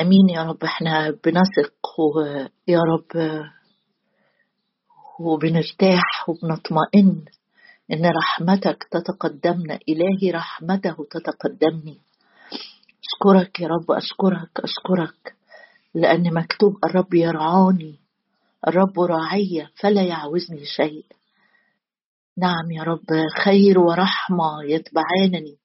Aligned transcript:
آمين 0.00 0.28
يا 0.28 0.42
رب. 0.42 0.64
إحنا 0.64 1.10
بنثق 1.10 2.00
ويا 2.14 2.80
رب. 2.92 3.42
وبنرتاح 5.20 6.28
وبنطمئن 6.28 7.24
إن 7.92 8.06
رحمتك 8.06 8.86
تتقدمنا. 8.90 9.78
إلهي 9.88 10.30
رحمته 10.30 10.96
تتقدمني. 11.10 11.98
أشكرك 13.04 13.60
يا 13.60 13.68
رب. 13.68 13.90
أشكرك. 13.90 14.50
أشكرك. 14.60 15.34
لأن 15.94 16.34
مكتوب 16.34 16.76
الرب 16.84 17.14
يرعاني. 17.14 17.98
الرب 18.68 19.00
راعي 19.00 19.68
فلا 19.80 20.02
يعوزني 20.02 20.64
شيء. 20.64 21.06
نعم 22.38 22.70
يا 22.70 22.82
رب. 22.82 23.06
خير 23.44 23.78
ورحمة 23.78 24.62
يتبعانني. 24.64 25.56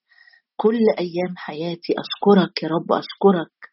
كل 0.58 0.80
أيام 1.00 1.38
حياتي 1.38 1.94
أشكرك 2.00 2.64
يا 2.64 2.70
رب. 2.70 2.92
أشكرك. 2.92 3.73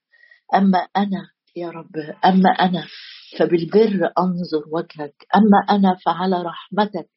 أما 0.55 0.79
أنا 0.79 1.30
يا 1.57 1.71
رب 1.71 1.96
أما 2.25 2.50
أنا 2.50 2.86
فبالبر 3.39 4.13
أنظر 4.18 4.64
وجهك 4.73 5.26
أما 5.36 5.76
أنا 5.76 5.96
فعلى 6.04 6.43
رحمتك 6.43 7.11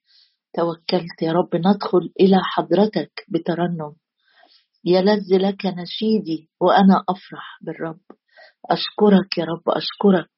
توكلت 0.56 1.22
يا 1.22 1.32
رب 1.32 1.56
ندخل 1.56 2.14
إلى 2.20 2.38
حضرتك 2.44 3.26
بترنم. 3.30 3.94
يلذ 4.86 5.38
لك 5.38 5.66
نشيدي 5.66 6.50
وأنا 6.62 7.04
أفرح 7.10 7.60
بالرب. 7.62 8.00
أشكرك 8.70 9.38
يا 9.38 9.46
رب 9.46 9.70
أشكرك. 9.70 10.32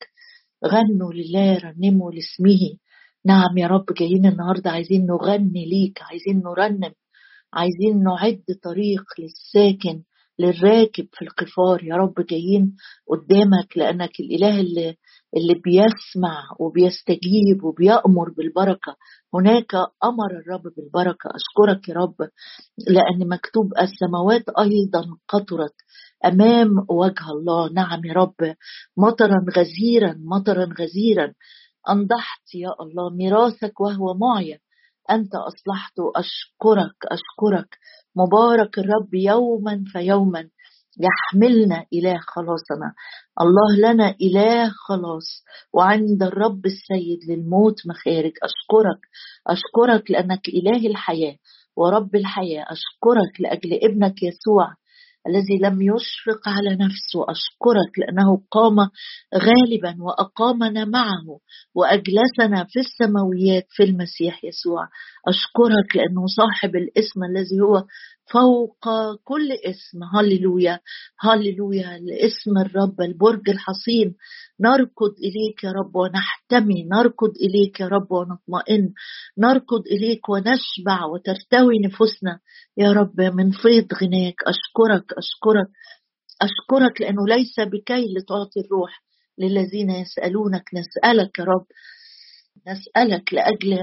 غنوا 0.66 1.13
لله 1.13 1.57
رنموا 1.57 2.12
لاسمه. 2.12 2.77
نعم 3.26 3.57
يا 3.57 3.68
رب 3.68 3.85
جايين 3.99 4.26
النهارده 4.26 4.71
عايزين 4.71 5.05
نغني 5.05 5.66
ليك 5.66 6.02
عايزين 6.02 6.41
نرنم 6.46 6.93
عايزين 7.54 8.04
نعد 8.04 8.43
طريق 8.63 9.04
للساكن. 9.20 10.04
للراكب 10.39 11.07
في 11.13 11.21
القفار. 11.21 11.84
يا 11.84 11.95
رب 11.95 12.13
جايين 12.30 12.76
قدامك 13.09 13.77
لأنك 13.77 14.20
الإله 14.20 14.59
اللي, 14.59 14.95
اللي 15.38 15.53
بيسمع 15.53 16.43
وبيستجيب 16.59 17.63
وبيأمر 17.63 18.29
بالبركة. 18.37 18.95
هناك 19.34 19.76
أمر 20.04 20.32
الرب 20.32 20.63
بالبركة. 20.77 21.29
أشكرك 21.35 21.90
يا 21.90 21.93
رب 21.93 22.15
لأن 22.87 23.29
مكتوب 23.29 23.73
السماوات 23.82 24.43
أيضا 24.60 25.05
قطرت 25.27 25.76
أمام 26.26 26.70
وجه 26.90 27.32
الله. 27.32 27.73
نعم 27.73 28.05
يا 28.05 28.13
رب. 28.13 28.55
مطرا 28.98 29.45
غزيرا 29.57 30.15
مطرا 30.20 30.65
غزيرا. 30.79 31.34
أنضحت 31.90 32.55
يا 32.55 32.70
الله. 32.82 33.15
ميراثك 33.15 33.82
وهو 33.82 34.13
معين 34.13 34.57
أنت 35.11 35.35
أصلحت 35.35 35.93
أشكرك 36.15 36.95
أشكرك. 37.11 37.77
مبارك 38.15 38.79
الرب 38.79 39.13
يوما 39.13 39.84
فيوما. 39.87 40.49
يحملنا 40.99 41.85
إله 41.93 42.17
خلاصنا. 42.27 42.93
الله 43.41 43.91
لنا 43.93 44.15
إله 44.21 44.70
خلاص. 44.87 45.43
وعند 45.73 46.23
الرب 46.23 46.65
السيد 46.65 47.20
للموت 47.29 47.76
مخارج. 47.87 48.33
أشكرك. 48.43 48.99
أشكرك 49.48 50.11
لأنك 50.11 50.48
إله 50.49 50.87
الحياة. 50.87 51.35
ورب 51.77 52.15
الحياة. 52.15 52.63
أشكرك 52.63 53.41
لأجل 53.41 53.79
ابنك 53.83 54.23
يسوع. 54.23 54.73
الذي 55.27 55.57
لم 55.62 55.81
يشفق 55.81 56.49
على 56.49 56.70
نفسه 56.70 57.20
أشكرك 57.29 57.99
لأنه 57.99 58.41
قام 58.51 58.76
غالبا 59.35 60.04
وأقامنا 60.04 60.85
معه 60.85 61.40
وأجلسنا 61.76 62.63
في 62.70 62.79
السماويات 62.79 63.65
في 63.70 63.84
المسيح 63.84 64.45
يسوع. 64.45 64.88
أشكرك 65.28 65.95
لأنه 65.95 66.25
صاحب 66.38 66.75
الاسم 66.75 67.23
الذي 67.23 67.62
هو 67.62 67.84
فوق 68.31 68.85
كل 69.23 69.51
اسم. 69.51 70.03
هللويا. 70.16 70.79
هللويا 71.19 71.97
لاسم 71.97 72.57
الرب 72.57 73.01
البرج 73.01 73.50
الحصين. 73.50 74.16
نركض 74.59 75.13
إليك 75.19 75.63
يا 75.63 75.72
رب 75.72 75.95
ونحتمي. 75.95 76.84
نركض 76.84 77.34
إليك 77.41 77.79
يا 77.79 77.88
رب 77.88 78.12
ونطمئن. 78.12 78.94
نركض 79.38 79.81
إليك 79.91 80.29
ونشبع 80.29 81.05
وترتوي 81.05 81.79
نفوسنا. 81.85 82.39
يا 82.77 82.91
رب 82.91 83.22
من 83.22 83.51
فيض 83.51 83.88
غناك. 84.01 84.35
أشكرك 84.47 85.13
أشكرك. 85.13 85.67
أشكرك 86.41 87.01
لأنه 87.01 87.27
ليس 87.27 87.59
بكي 87.59 88.13
لتعطي 88.13 88.59
الروح 88.59 89.03
للذين 89.38 89.89
يسألونك. 89.89 90.63
نسألك 90.73 91.39
يا 91.39 91.44
رب 91.44 91.66
نسألك 92.67 93.33
لأجل 93.33 93.77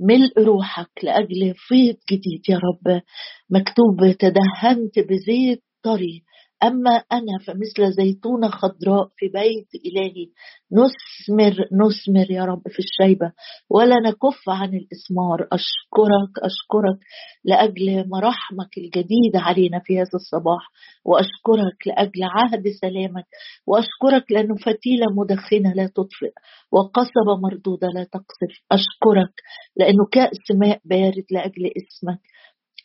ملء 0.00 0.38
روحك 0.38 0.90
لأجل 1.02 1.54
فيض 1.56 1.96
جديد 2.10 2.42
يا 2.48 2.58
رب. 2.58 3.02
مكتوب 3.50 4.12
تدهنت 4.18 4.98
بزيت 4.98 5.62
طري 5.82 6.22
أما 6.62 6.90
أنا 7.12 7.38
فمثل 7.46 7.92
زيتونة 7.92 8.48
خضراء 8.48 9.08
في 9.16 9.28
بيت 9.28 9.68
إلهي 9.86 10.26
نثمر 10.72 11.64
نثمر 11.72 12.30
يا 12.30 12.44
رب 12.44 12.62
في 12.68 12.78
الشيبة 12.78 13.32
ولا 13.70 13.96
نكف 14.08 14.48
عن 14.48 14.68
الإثمار. 14.68 15.48
أشكرك 15.52 16.32
أشكرك 16.42 16.98
لأجل 17.44 18.08
مراحمك 18.08 18.78
الجديدة 18.78 19.38
علينا 19.40 19.80
في 19.84 19.98
هذا 19.98 20.14
الصباح 20.14 20.70
وأشكرك 21.04 21.86
لأجل 21.86 22.22
عهد 22.24 22.64
سلامك 22.80 23.26
وأشكرك 23.66 24.32
لأنه 24.32 24.54
فتيلة 24.54 25.06
مدخنة 25.16 25.72
لا 25.74 25.86
تطفئ 25.86 26.32
وقصبة 26.72 27.36
مردودة 27.42 27.88
لا 27.88 28.04
تقصف. 28.04 28.52
أشكرك 28.72 29.34
لأنه 29.76 30.06
كأس 30.12 30.50
ماء 30.60 30.80
بارد 30.84 31.24
لأجل 31.30 31.66
اسمك. 31.76 32.20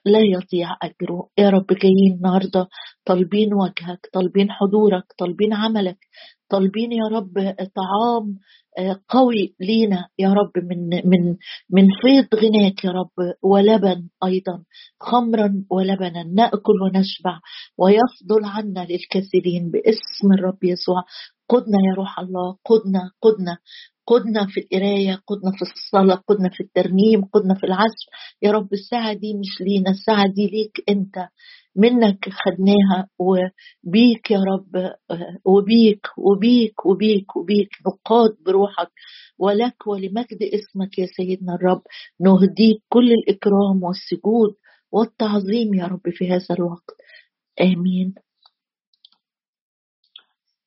لا 0.06 0.19
يضيع 0.19 0.78
أجره. 0.84 1.29
يا 1.38 1.50
رب 1.50 1.67
جايين 1.67 2.13
النهاردة 2.16 2.67
طالبين 3.06 3.53
وجهك 3.53 4.09
طالبين 4.13 4.51
حضورك 4.51 5.03
طالبين 5.17 5.53
عملك 5.53 5.97
طالبين 6.50 6.91
يا 6.91 7.07
رب 7.12 7.34
طعام 7.75 8.35
آه، 8.79 9.00
قوي 9.09 9.56
لينا 9.59 10.07
يا 10.19 10.34
رب 10.34 10.51
من 10.56 10.89
من 10.89 11.35
من 11.69 11.88
فيض 12.01 12.28
غناك 12.35 12.85
يا 12.85 12.91
رب 12.91 13.34
ولبن 13.44 14.09
أيضا 14.25 14.63
خمرا 15.00 15.66
ولبنا 15.69 16.23
نأكل 16.23 16.81
ونشبع 16.83 17.39
ويفضل 17.78 18.45
عنا 18.45 18.88
للكثيرين 18.89 19.72
باسم 19.72 20.33
الرب 20.33 20.63
يسوع. 20.63 21.03
قدنا 21.50 21.78
يا 21.89 21.95
روح 21.97 22.19
الله 22.19 22.57
قدنا 22.66 23.12
قدنا. 23.22 23.57
قدنا 24.07 24.47
في 24.47 24.59
القراية 24.59 25.22
قدنا 25.28 25.51
في 25.57 25.62
الصلاة 25.62 26.16
قدنا 26.28 26.50
في 26.50 26.63
الترنيم 26.63 27.25
قدنا 27.34 27.56
في 27.56 27.63
العزف. 27.63 28.06
يا 28.41 28.51
رب 28.51 28.73
الساعة 28.73 29.13
دي 29.13 29.34
مش 29.34 29.62
لينا 29.62 29.91
الساعة 29.91 30.28
دي 30.35 30.47
ليك 30.47 30.84
أنت. 30.89 31.28
منك 31.75 32.29
خدناها 32.29 33.07
وبيك 33.19 34.31
يا 34.31 34.39
رب 34.39 34.91
وبيك 35.45 36.06
وبيك 36.17 36.85
وبيك 36.85 37.35
وبيك. 37.35 37.69
نقاد 37.88 38.29
بروحك 38.45 38.91
ولك 39.39 39.88
ولمجد 39.88 40.38
اسمك 40.41 41.00
يا 41.00 41.06
سيدنا 41.18 41.56
الرب. 41.56 41.81
نهديك 42.19 42.81
كل 42.89 43.12
الإكرام 43.12 43.83
والسجود 43.83 44.56
والتعظيم 44.91 45.73
يا 45.73 45.85
رب 45.85 46.01
في 46.09 46.29
هذا 46.31 46.45
الوقت. 46.51 46.95
آمين. 47.62 48.13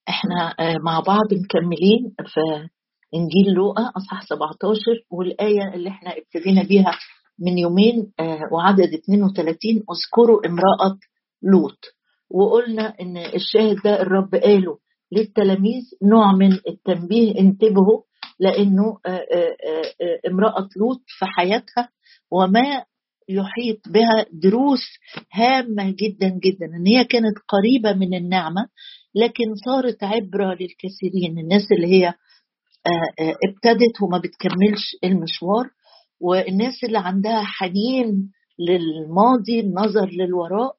إحنا 0.09 0.55
مع 0.85 1.01
بعض 1.01 1.35
مكملين 1.35 2.15
في 2.27 2.69
إنجيل 3.15 3.55
لوقا 3.55 3.93
أصحاح 3.97 4.23
17 4.27 4.77
والآية 5.11 5.75
اللي 5.75 5.89
إحنا 5.89 6.11
ابتدينا 6.19 6.63
بيها 6.63 6.99
من 7.39 7.59
يومين 7.59 8.13
آه، 8.21 8.41
وعدد 8.53 8.95
32 8.95 9.71
اذكروا 9.73 10.47
امرأة 10.47 10.99
لوط. 11.43 11.79
وقلنا 12.31 12.95
إن 13.01 13.17
الشاهد 13.17 13.77
ده 13.85 14.03
الرب 14.03 14.35
قاله 14.35 14.79
للتلاميذ 15.13 15.83
نوع 16.03 16.33
من 16.33 16.53
التنبيه 16.69 17.41
انتبهوا 17.41 18.01
لأنه 18.41 18.99
آه، 19.07 19.11
آه، 19.11 20.29
امرأة 20.31 20.69
لوط 20.81 21.01
في 21.07 21.25
حياتها 21.27 21.89
وما 22.33 22.85
يحيط 23.29 23.89
بها 23.89 24.27
دروس 24.33 24.81
هامة 25.33 25.91
جدا 25.91 26.29
جدا. 26.29 26.67
إن 26.67 26.87
هي 26.87 27.05
كانت 27.05 27.35
قريبة 27.49 27.93
من 27.93 28.15
النعمة 28.15 28.69
لكن 29.15 29.55
صارت 29.65 30.05
عبرة 30.05 30.47
للكثيرين 30.61 31.39
الناس 31.39 31.63
اللي 31.73 31.87
هي 31.87 32.15
ابتدت 33.21 34.03
وما 34.03 34.19
بتكملش 34.19 34.97
المشوار 35.05 35.67
والناس 36.21 36.85
اللي 36.85 36.99
عندها 36.99 37.43
حنين 37.45 38.31
للماضي 38.69 39.61
النظر 39.61 40.09
للوراء 40.11 40.75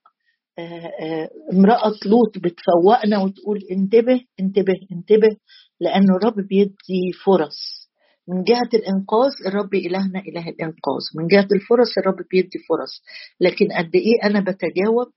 امرأة 1.53 1.93
لوط 2.05 2.37
بتفوقنا 2.37 3.23
وتقول 3.23 3.59
انتبه 3.71 4.21
انتبه 4.39 4.73
انتبه 4.91 5.37
لأن 5.81 6.03
الرب 6.15 6.35
بيدي 6.47 7.01
فرص. 7.25 7.85
من 8.27 8.43
جهة 8.43 8.69
الإنقاذ 8.73 9.31
الرب 9.47 9.73
إلهنا 9.73 10.19
إله 10.19 10.49
الإنقاذ. 10.49 11.03
من 11.17 11.27
جهة 11.27 11.47
الفرص 11.55 11.97
الرب 11.97 12.15
بيدي 12.31 12.59
فرص. 12.69 13.01
لكن 13.41 13.65
قد 13.77 13.95
إيه 13.95 14.17
أنا 14.29 14.39
بتجاوب؟ 14.39 15.07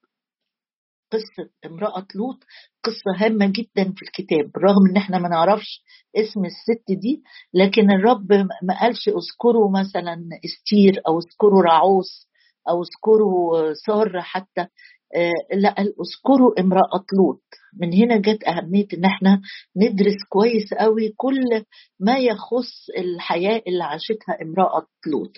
قصة 1.12 1.50
امرأة 1.66 2.06
لوط 2.14 2.38
قصة 2.84 3.24
هامة 3.26 3.46
جدا 3.46 3.92
في 3.96 4.02
الكتاب 4.02 4.52
بالرغم 4.52 4.86
إن 4.90 4.96
إحنا 4.96 5.18
ما 5.18 5.28
نعرفش 5.28 5.82
اسم 6.16 6.44
الست 6.44 6.84
دي 6.88 7.22
لكن 7.54 7.90
الرب 7.90 8.32
ما 8.62 8.80
قالش 8.80 9.08
اذكروا 9.08 9.70
مثلا 9.80 10.16
إستير 10.44 11.02
أو 11.08 11.18
اذكروا 11.18 11.62
رعوس 11.62 12.28
أو 12.68 12.82
اذكروا 12.82 13.72
سارة 13.86 14.20
حتى. 14.20 14.66
لا 15.54 15.68
أذكروا 15.68 16.60
امرأة 16.60 17.04
لوط. 17.18 17.42
من 17.80 17.92
هنا 17.94 18.16
جت 18.16 18.44
أهمية 18.44 18.86
إن 18.94 19.04
إحنا 19.04 19.40
ندرس 19.76 20.16
كويس 20.28 20.74
قوي 20.74 21.08
كل 21.16 21.40
ما 22.00 22.18
يخص 22.18 22.90
الحياة 22.98 23.62
اللي 23.66 23.84
عاشتها 23.84 24.42
امرأة 24.42 24.86
لوط. 25.06 25.32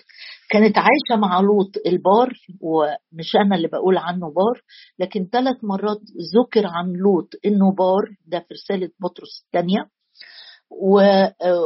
كانت 0.49 0.77
عايشة 0.77 1.21
مع 1.21 1.39
لوط 1.41 1.71
البار 1.85 2.29
ومش 2.61 3.35
أنا 3.45 3.55
اللي 3.55 3.67
بقول 3.67 3.97
عنه 3.97 4.33
بار 4.33 4.61
لكن 4.99 5.27
ثلاث 5.31 5.63
مرات 5.63 5.99
ذكر 6.37 6.67
عن 6.67 6.93
لوط 6.93 7.29
إنه 7.45 7.71
بار 7.75 8.15
ده 8.27 8.39
في 8.39 8.53
رسالة 8.53 8.89
بطرس 8.99 9.43
الثانية 9.45 9.89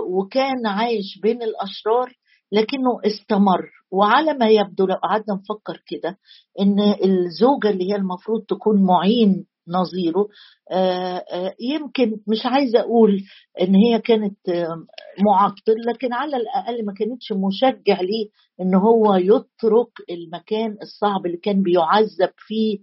وكان 0.09 0.67
عايش 0.67 1.19
بين 1.21 1.43
الأشرار 1.43 2.13
لكنه 2.55 2.99
استمر. 3.05 3.69
وعلى 3.91 4.33
ما 4.33 4.47
يبدو 4.49 4.85
لو 4.85 4.95
قعدنا 4.95 5.35
نفكر 5.35 5.83
كده 5.87 6.17
إن 6.61 6.79
الزوجة 6.79 7.69
اللي 7.69 7.91
هي 7.91 7.95
المفروض 7.95 8.45
تكون 8.45 8.83
معين 8.83 9.45
نظيره 9.67 10.27
آه، 10.71 11.23
آه، 11.33 11.55
يمكن 11.59 12.17
مش 12.27 12.45
عايزة 12.45 12.79
أقول 12.79 13.21
إن 13.61 13.75
هي 13.75 13.99
كانت 13.99 14.49
آه، 14.49 14.85
معطل 15.25 15.75
لكن 15.87 16.13
على 16.13 16.37
الأقل 16.37 16.85
ما 16.85 16.93
كانتش 16.93 17.31
مشجع 17.31 18.01
ليه 18.01 18.29
إن 18.61 18.75
هو 18.75 19.15
يترك 19.15 19.91
المكان 20.09 20.77
الصعب 20.81 21.25
اللي 21.25 21.37
كان 21.37 21.63
بيعذب 21.63 22.31
فيه 22.37 22.79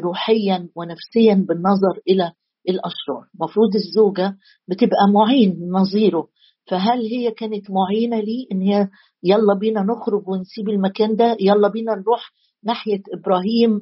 روحيا 0.00 0.68
ونفسيا 0.76 1.34
بالنظر 1.48 2.00
إلى 2.08 2.32
الأشرار. 2.68 3.26
مفروض 3.40 3.74
الزوجة 3.74 4.36
بتبقى 4.68 5.12
معين 5.14 5.58
نظيره. 5.70 6.28
فهل 6.70 7.00
هي 7.06 7.30
كانت 7.30 7.70
معينة 7.70 8.20
ليه 8.20 8.46
إن 8.52 8.60
هي 8.60 8.88
يلا 9.22 9.54
بينا 9.60 9.80
نخرج 9.82 10.28
ونسيب 10.28 10.68
المكان 10.68 11.16
ده 11.16 11.36
يلا 11.40 11.68
بينا 11.68 11.94
نروح 11.94 12.30
ناحية 12.64 13.02
إبراهيم 13.14 13.80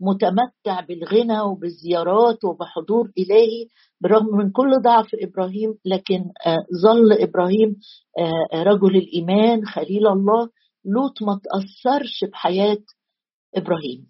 المتمتع 0.00 0.80
بالغنى 0.88 1.40
وبالزيارات 1.40 2.44
وبحضور 2.44 3.10
إلهي 3.18 3.66
برغم 4.00 4.26
من 4.36 4.50
كل 4.50 4.82
ضعف 4.82 5.06
إبراهيم 5.14 5.74
لكن 5.84 6.24
آه، 6.46 6.64
ظل 6.82 7.12
إبراهيم 7.12 7.76
آه، 8.18 8.62
رجل 8.62 8.96
الإيمان 8.96 9.64
خليل 9.66 10.06
الله. 10.06 10.48
لوط 10.84 11.22
ما 11.22 11.40
تأثرش 11.44 12.24
بحياة 12.32 12.78
إبراهيم. 13.56 14.06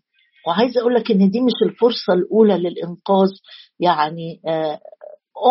وعايزة 0.46 0.80
أقول 0.80 0.94
لك 0.94 1.10
إن 1.10 1.30
دي 1.30 1.40
مش 1.40 1.52
الفرصة 1.70 2.12
الأولى 2.12 2.58
للإنقاذ 2.58 3.28
يعني 3.80 4.40
آه، 4.46 4.80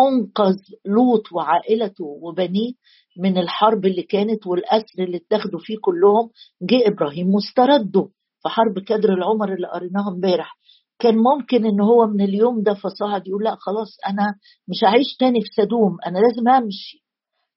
أنقذ 0.08 0.56
لوط 0.86 1.32
وعائلته 1.32 2.04
وبنيه 2.04 2.72
من 3.18 3.38
الحرب 3.38 3.86
اللي 3.86 4.02
كانت 4.02 4.46
والأسر 4.46 5.02
اللي 5.02 5.16
اتاخدوا 5.16 5.58
فيه 5.62 5.76
كلهم 5.80 6.30
جه 6.62 6.88
إبراهيم 6.88 7.34
واستردوا 7.34 8.06
في 8.42 8.48
حرب 8.48 8.78
كدر 8.78 9.12
العمر 9.12 9.52
اللي 9.54 9.66
قريناها 9.68 10.08
امبارح. 10.08 10.56
كان 10.98 11.16
ممكن 11.16 11.64
إن 11.66 11.80
هو 11.80 12.06
من 12.06 12.20
اليوم 12.20 12.62
ده 12.62 12.74
فصاعد 12.74 13.26
يقول 13.28 13.44
لا 13.44 13.54
خلاص 13.60 13.96
أنا 14.08 14.34
مش 14.68 14.84
هعيش 14.84 15.16
تاني 15.20 15.40
في 15.40 15.48
سدوم 15.62 15.96
أنا 16.06 16.18
لازم 16.18 16.48
أمشي. 16.48 17.02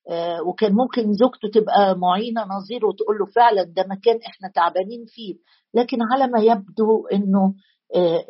آه 0.09 0.41
وكان 0.47 0.73
ممكن 0.73 1.13
زوجته 1.13 1.49
تبقى 1.53 1.97
معينة 1.97 2.41
نظيره 2.57 2.87
وتقول 2.87 3.17
له 3.19 3.25
فعلا 3.25 3.63
ده 3.63 3.85
مكان 3.89 4.19
إحنا 4.27 4.49
تعبانين 4.55 5.05
فيه. 5.07 5.35
لكن 5.73 5.97
على 6.13 6.27
ما 6.27 6.39
يبدو 6.39 7.07
إنه 7.13 7.53
آه 7.95 8.25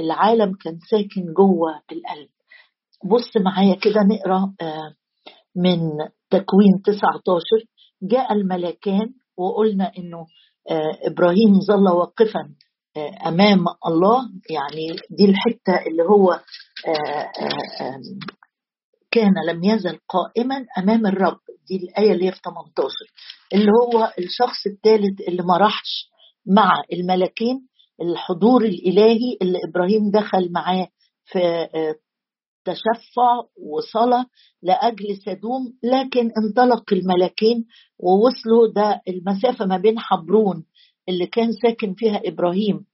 العالم 0.00 0.54
كان 0.54 0.78
ساكن 0.90 1.32
جوه 1.36 1.70
القلب. 1.92 2.28
بص 3.08 3.36
معايا 3.44 3.74
كده 3.74 4.02
نقرأ 4.02 4.54
آه 4.60 4.94
من 5.56 5.78
تكوين 6.30 6.82
19 6.84 7.40
جاء 8.02 8.32
الملكان 8.32 9.14
وقلنا 9.38 9.92
إنه 9.98 10.26
آه، 10.70 10.98
إبراهيم 11.10 11.60
ظل 11.60 11.88
واقفا 11.88 12.54
آه، 12.96 13.28
أمام 13.28 13.64
الله. 13.86 14.22
يعني 14.50 14.96
دي 15.10 15.24
الحتة 15.24 15.86
اللي 15.86 16.02
هو 16.02 16.40
كان 19.10 19.32
لم 19.48 19.64
يزل 19.64 19.98
قائما 20.08 20.66
أمام 20.78 21.06
الرب. 21.06 21.38
دي 21.68 21.76
الآية 21.76 22.12
اللي 22.12 22.26
هي 22.26 22.32
في 22.32 22.40
18 22.44 22.88
اللي 23.54 23.70
هو 23.82 24.12
الشخص 24.18 24.66
الثالث 24.66 25.20
اللي 25.28 25.42
ما 25.42 25.56
راحش 25.56 26.10
مع 26.46 26.82
الملكين 26.92 27.68
الحضور 28.02 28.64
الإلهي 28.64 29.36
اللي 29.42 29.58
إبراهيم 29.68 30.10
دخل 30.10 30.52
معاه 30.52 30.88
في 31.24 31.38
تشفع 32.66 33.42
وصلاة 33.56 34.26
لأجل 34.62 35.16
سدوم 35.24 35.72
لكن 35.82 36.30
انطلق 36.44 36.92
الملكين 36.92 37.64
ووصلوا 37.98 38.72
ده 38.74 39.00
المسافة 39.08 39.66
ما 39.66 39.76
بين 39.76 39.98
حبرون 39.98 40.64
اللي 41.08 41.26
كان 41.26 41.52
ساكن 41.52 41.94
فيها 41.94 42.20
إبراهيم. 42.24 42.84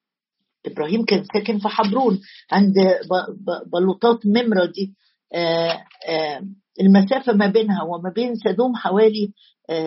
إبراهيم 0.67 1.05
كان 1.05 1.25
ساكن 1.35 1.59
في 1.59 1.69
حبرون 1.69 2.21
عند 2.53 2.75
بلوطات 3.73 4.27
ممرة 4.27 4.65
دي. 4.67 4.95
آه، 5.35 5.85
آه، 6.09 6.43
المسافة 6.81 7.33
ما 7.33 7.47
بينها 7.47 7.83
وما 7.83 8.11
بين 8.15 8.35
سدوم 8.35 8.77
حوالي 8.77 9.33
آه، 9.71 9.87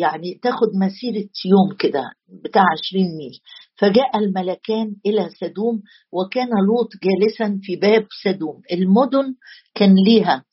يعني 0.00 0.40
تاخد 0.42 0.68
مسيرة 0.74 1.28
يوم 1.46 1.76
كده 1.78 2.04
بتاع 2.44 2.62
20 2.78 3.04
ميل. 3.18 3.40
فجاء 3.80 4.18
الملكان 4.18 4.96
إلى 5.06 5.28
سدوم 5.40 5.82
وكان 6.12 6.48
لوط 6.66 6.88
جالسا 7.02 7.58
في 7.62 7.76
باب 7.76 8.06
سدوم. 8.24 8.60
المدن 8.72 9.34
كان 9.74 9.94
ليها 10.06 10.44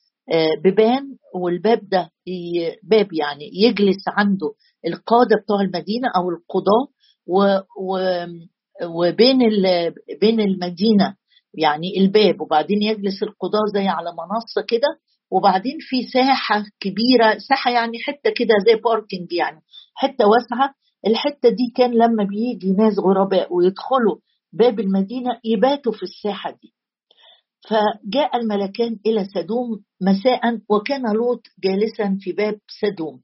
بيبان 0.64 1.04
والباب 1.36 1.80
ده 1.90 2.10
باب 2.84 3.14
يعني 3.14 3.50
يجلس 3.54 4.04
عنده 4.08 4.48
القادة 4.88 5.36
بتوع 5.44 5.62
المدينة 5.62 6.08
أو 6.16 6.30
القضاة 6.30 6.88
وبين 8.86 9.40
بين 10.22 10.40
المدينة 10.40 11.16
يعني 11.54 11.98
الباب 11.98 12.42
وبعدين 12.42 12.82
يجلس 12.82 13.24
القضاة 13.24 13.66
زي 13.74 13.88
على 13.88 14.10
منصة 14.12 14.62
كده 14.68 14.88
وبعدين 15.32 15.78
في 15.82 16.04
ساحة 16.14 16.64
كبيرة 16.80 17.38
ساحة 17.50 17.72
يعني 17.72 17.98
حتة 18.06 18.30
كده 18.38 18.54
زي 18.68 18.76
باركنج 18.76 19.34
يعني 19.34 19.62
حتة 19.96 20.26
واسعة. 20.28 20.74
الحتة 21.08 21.50
دي 21.50 21.74
كان 21.76 21.92
لما 21.92 22.24
بيجي 22.24 22.72
ناس 22.72 23.00
غرباء 23.00 23.54
ويدخلوا 23.54 24.18
باب 24.54 24.80
المدينة 24.80 25.40
يباتوا 25.44 25.92
في 25.92 26.04
الساحة 26.04 26.52
دي. 26.52 26.74
فجاء 27.70 28.38
الملكان 28.38 29.00
إلى 29.06 29.26
سدوم 29.26 29.84
مساء 30.02 30.60
وكان 30.70 31.14
لوط 31.14 31.42
جالسا 31.64 32.18
في 32.20 32.32
باب 32.32 32.60
سدوم. 32.82 33.22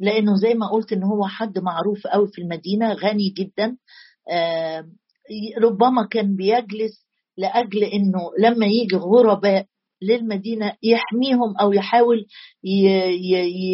لأنه 0.00 0.36
زي 0.36 0.54
ما 0.54 0.66
قلت 0.70 0.92
إن 0.92 1.02
هو 1.02 1.26
حد 1.26 1.58
معروف 1.58 2.06
قوي 2.06 2.28
في 2.28 2.42
المدينة 2.42 2.92
غني 2.92 3.28
جدا. 3.30 3.76
ربما 5.62 6.06
كان 6.10 6.36
بيجلس 6.36 7.06
لأجل 7.36 7.84
إنه 7.84 8.30
لما 8.38 8.66
يجي 8.66 8.96
غرباء 8.96 9.66
للمدينة 10.02 10.72
يحميهم 10.82 11.56
أو 11.60 11.72
يحاول 11.72 12.26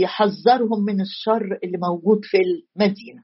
يحذرهم 0.02 0.84
من 0.84 1.00
الشر 1.00 1.58
اللي 1.64 1.78
موجود 1.78 2.20
في 2.22 2.36
المدينة. 2.38 3.22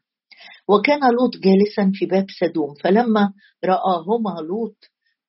وكان 0.69 1.01
لوط 1.13 1.37
جالسا 1.37 1.91
في 1.95 2.07
باب 2.07 2.27
سدوم 2.41 2.75
فلما 2.85 3.33
رآهما 3.65 4.41
لوط 4.49 4.77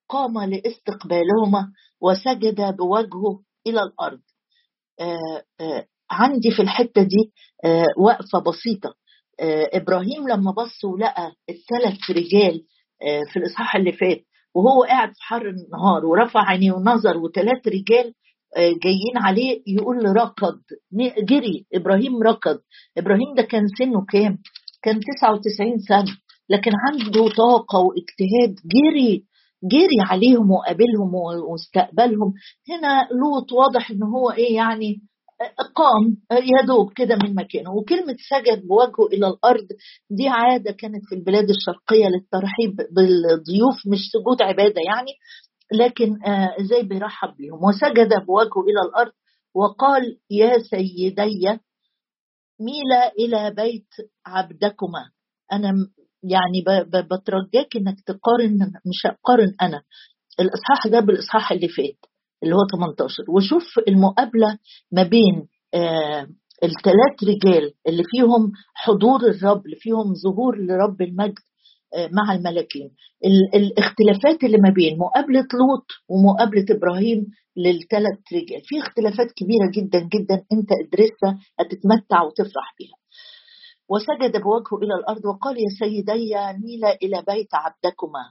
قام 0.10 0.40
لاستقبالهما 0.40 1.72
وسجد 2.02 2.76
بوجهه 2.78 3.42
إلى 3.68 3.84
الأرض. 3.84 4.20
آه، 5.00 5.44
آه، 5.62 5.86
عندي 6.12 6.52
في 6.52 6.62
الحتة 6.62 7.04
دي 7.04 7.34
آه، 7.66 7.86
وقفة 7.98 8.40
بسيطة. 8.40 8.94
إبراهيم 9.74 10.28
لما 10.30 10.52
بص 10.52 10.86
ولقى 10.86 11.32
الثلاث 11.50 12.00
رجال 12.10 12.62
في 13.34 13.40
الإصحاح 13.40 13.76
اللي 13.76 13.92
فات 13.92 14.26
وهو 14.56 14.84
قاعد 14.84 15.10
في 15.10 15.22
حر 15.24 15.50
النهار 15.50 16.06
ورفع 16.06 16.40
عينيه 16.50 16.72
ونظر 16.72 17.18
وثلاث 17.18 17.68
رجال 17.68 18.14
آه، 18.58 18.70
جايين 18.84 19.18
عليه 19.18 19.62
يقول 19.68 20.16
ركض. 20.18 20.60
جري. 21.24 21.66
إبراهيم 21.74 22.24
ركض. 22.24 22.60
إبراهيم 22.98 23.36
ده 23.38 23.44
كان 23.44 23.68
سنه 23.80 24.06
كام؟ 24.10 24.38
كان 24.82 25.00
99 25.00 25.80
سنة 25.80 26.18
لكن 26.50 26.72
عنده 26.88 27.30
طاقة 27.38 27.80
واجتهاد. 27.80 28.56
جري. 28.66 29.26
جري 29.64 30.00
عليهم 30.10 30.52
وقابلهم 30.52 31.16
واستقبلهم. 31.50 32.34
هنا 32.70 33.08
لوط 33.12 33.52
واضح 33.52 33.92
إن 33.92 34.04
هو 34.04 34.32
إيه 34.32 34.56
يعني 34.56 35.02
قام 35.76 36.18
يا 36.32 36.66
دوب 36.68 36.94
كده 36.94 37.16
من 37.24 37.36
مكانه. 37.36 37.72
وكلمة 37.76 38.16
سجد 38.30 38.68
بوجهه 38.68 39.08
إلى 39.14 39.28
الأرض 39.28 39.68
دي 40.10 40.28
عادة 40.28 40.72
كانت 40.72 41.06
في 41.10 41.16
البلاد 41.16 41.48
الشرقية 41.50 42.08
للترحيب 42.08 42.76
بالضيوف 42.76 43.76
مش 43.88 44.00
سجود 44.14 44.42
عبادة 44.42 44.82
يعني 44.88 45.12
لكن 45.74 46.24
آه، 46.26 46.56
زي 46.62 46.84
بيرحب 46.84 47.36
بيهم. 47.38 47.64
وسجد 47.64 48.10
بوجهه 48.28 48.64
إلى 48.70 48.82
الأرض 48.90 49.12
وقال 49.56 50.18
يا 50.32 50.58
سيدي 50.70 51.60
ميلا 52.60 53.12
إلى 53.20 53.52
بيت 53.56 53.88
عبدكما. 54.26 55.10
أنا 55.54 55.74
يعني 56.24 56.64
بترجاك 57.12 57.76
إنك 57.76 58.02
تقارن 58.06 58.60
مش 58.86 59.06
أقارن 59.06 59.56
أنا. 59.62 59.82
الإصحاح 60.40 60.88
ده 60.88 61.00
بالإصحاح 61.00 61.52
اللي 61.52 61.68
فات. 61.68 62.09
اللي 62.44 62.56
هو 62.56 62.68
18 62.72 63.24
وشوف 63.30 63.80
المقابلة 63.88 64.58
ما 64.92 65.04
بين 65.04 65.48
آه 65.74 66.28
الثلاث 66.64 67.24
رجال 67.24 67.74
اللي 67.88 68.04
فيهم 68.06 68.52
حضور 68.76 69.20
الرب 69.22 69.66
اللي 69.66 69.76
فيهم 69.76 70.14
ظهور 70.14 70.58
لرب 70.58 71.02
المجد 71.02 71.40
آه، 71.96 72.10
مع 72.14 72.34
الملاكين. 72.34 72.92
الاختلافات 73.56 74.44
اللي 74.44 74.58
ما 74.58 74.70
بين 74.70 74.98
مقابلة 74.98 75.48
لوط 75.54 75.86
ومقابلة 76.10 76.66
إبراهيم 76.72 77.26
للثلاث 77.58 78.20
رجال. 78.34 78.62
في 78.64 78.80
اختلافات 78.80 79.28
كبيرة 79.32 79.68
جدا 79.76 80.00
جدا 80.00 80.36
أنت 80.54 80.70
أدرسها 80.84 81.40
هتتمتع 81.60 82.22
وتفرح 82.24 82.76
بيها. 82.80 82.98
وسجد 83.90 84.42
بوجهه 84.42 84.78
إلى 84.84 84.94
الأرض 85.00 85.26
وقال 85.26 85.56
يا 85.58 85.70
سيدي 85.80 86.36
نيلا 86.66 86.92
إلى 87.04 87.24
بيت 87.28 87.50
عبدكما 87.54 88.24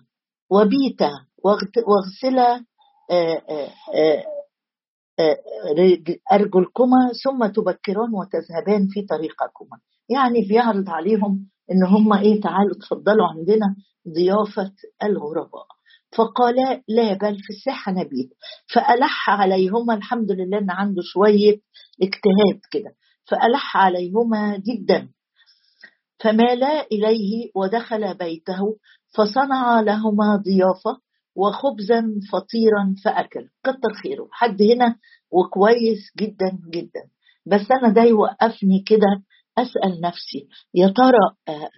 وبيتا 0.51 1.11
واغسلا 1.45 2.65
أرجلكما 6.33 7.11
ثم 7.25 7.47
تبكران 7.47 8.15
وتذهبان 8.15 8.87
في 8.91 9.03
طريقكما. 9.03 9.79
يعني 10.09 10.49
بيعرض 10.49 10.89
عليهم 10.89 11.47
إن 11.73 11.85
هم 11.85 12.13
إيه 12.13 12.41
تعالوا 12.41 12.75
تفضلوا 12.81 13.27
عندنا 13.27 13.67
ضيافة 14.15 14.73
الغرباء. 15.03 15.67
فقال 16.17 16.55
لا 16.89 17.13
بل 17.13 17.39
في 17.39 17.51
الساحة 17.51 17.93
نبيت 17.93 18.31
فألح 18.75 19.31
عليهما 19.31 19.95
الحمد 19.95 20.33
لله 20.33 20.59
أن 20.59 20.71
عنده 20.71 21.03
شوية 21.05 21.61
اجتهاد 22.03 22.61
كده. 22.71 22.95
فألح 23.25 23.77
عليهما 23.77 24.57
جدا. 24.57 25.09
فمالا 26.21 26.87
إليه 26.93 27.51
ودخل 27.55 28.15
بيته 28.15 28.77
فصنع 29.17 29.81
لهما 29.81 30.37
ضيافة 30.37 31.01
وخبزا 31.37 32.03
فطيرا 32.33 32.95
فأكل. 33.05 33.49
كتر 33.65 33.93
خيره. 34.03 34.29
حد 34.33 34.63
هنا 34.63 34.97
وكويس 35.31 35.99
جدا 36.19 36.59
جدا. 36.75 37.03
بس 37.47 37.71
أنا 37.71 37.93
ده 37.95 38.03
يوقفني 38.03 38.85
كده 38.87 39.23
أسأل 39.59 40.01
نفسي 40.01 40.49
يا 40.75 40.89
ترى 40.89 41.35
آه 41.49 41.69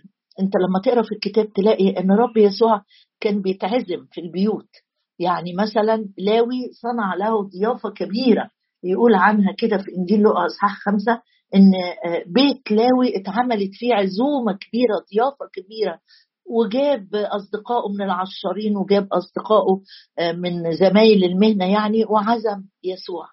أنت 0.40 0.52
لما 0.56 0.80
تقرأ 0.84 1.02
في 1.02 1.12
الكتاب 1.14 1.52
تلاقي 1.52 1.90
إن 2.00 2.10
رب 2.10 2.36
يسوع 2.36 2.82
كان 3.20 3.42
بيتعزم 3.42 4.06
في 4.12 4.20
البيوت. 4.20 4.68
يعني 5.18 5.52
مثلا 5.54 6.08
لاوي 6.18 6.70
صنع 6.82 7.14
له 7.14 7.42
ضيافة 7.42 7.90
كبيرة 7.90 8.50
يقول 8.84 9.14
عنها 9.14 9.52
كده 9.58 9.78
في 9.78 9.90
إنجيل 9.98 10.20
لوقا 10.20 10.46
أصحاح 10.46 10.78
خمسة 10.78 11.12
إن 11.54 11.70
آه، 12.06 12.22
بيت 12.26 12.70
لاوي 12.70 13.16
اتعملت 13.16 13.70
فيه 13.72 13.94
عزومة 13.94 14.52
كبيرة 14.52 14.94
ضيافة 15.14 15.46
كبيرة. 15.52 15.98
وجاب 16.50 17.14
أصدقائه 17.14 17.92
من 17.92 18.02
العشارين 18.02 18.76
وجاب 18.76 19.08
أصدقائه 19.12 19.80
آه، 20.18 20.32
من 20.32 20.72
زمايل 20.76 21.24
المهنة 21.24 21.72
يعني 21.72 22.04
وعزم 22.04 22.62
يسوع. 22.84 23.26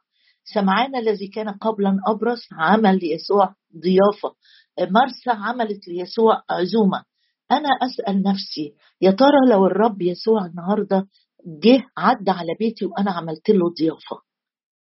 سمعان 0.53 0.95
الذي 0.95 1.27
كان 1.27 1.49
قبلا 1.49 1.97
أبرص 2.07 2.39
عمل 2.53 2.99
ليسوع 2.99 3.55
ضيافة 3.83 4.35
مرسى 4.79 5.29
عملت 5.29 5.87
ليسوع 5.87 6.41
عزومة. 6.49 7.03
أنا 7.51 7.69
أسأل 7.69 8.23
نفسي 8.23 8.73
يا 9.01 9.11
ترى 9.11 9.49
لو 9.49 9.65
الرب 9.65 10.01
يسوع 10.01 10.45
النهاردة 10.45 11.07
جه 11.63 11.83
عدى 11.97 12.31
على 12.31 12.55
بيتي 12.59 12.85
وأنا 12.85 13.11
عملت 13.11 13.49
له 13.49 13.73
ضيافة؟ 13.79 14.17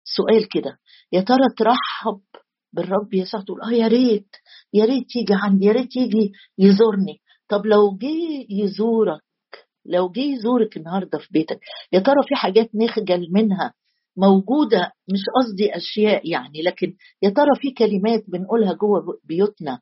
سؤال 0.03 0.49
كده. 0.49 0.77
يا 1.11 1.21
ترى 1.21 1.45
ترحب 1.57 2.21
بالرب 2.73 3.13
يسوع 3.13 3.41
تقول 3.41 3.61
آه 3.61 3.71
يا 3.71 3.87
ريت 3.87 4.29
يا 4.73 4.85
ريت 4.85 5.15
يجي 5.15 5.33
عندي 5.33 5.65
يا 5.65 5.71
ريت 5.71 5.95
يجي 5.95 6.31
يزورني. 6.57 7.21
طب 7.51 7.65
لو 7.65 7.97
جه 7.97 8.45
يزورك 8.49 9.21
لو 9.85 10.09
جه 10.11 10.19
يزورك 10.21 10.77
النهارده 10.77 11.17
في 11.17 11.27
بيتك 11.31 11.59
يا 11.93 11.99
ترى 11.99 12.23
في 12.27 12.35
حاجات 12.35 12.69
نخجل 12.75 13.27
منها 13.31 13.73
موجودة؟ 14.17 14.91
مش 15.13 15.19
قصدي 15.35 15.75
أشياء 15.77 16.29
يعني 16.29 16.61
لكن 16.61 16.95
يا 17.21 17.29
ترى 17.29 17.49
في 17.61 17.71
كلمات 17.71 18.23
بنقولها 18.27 18.73
جوه 18.73 19.19
بيوتنا 19.23 19.79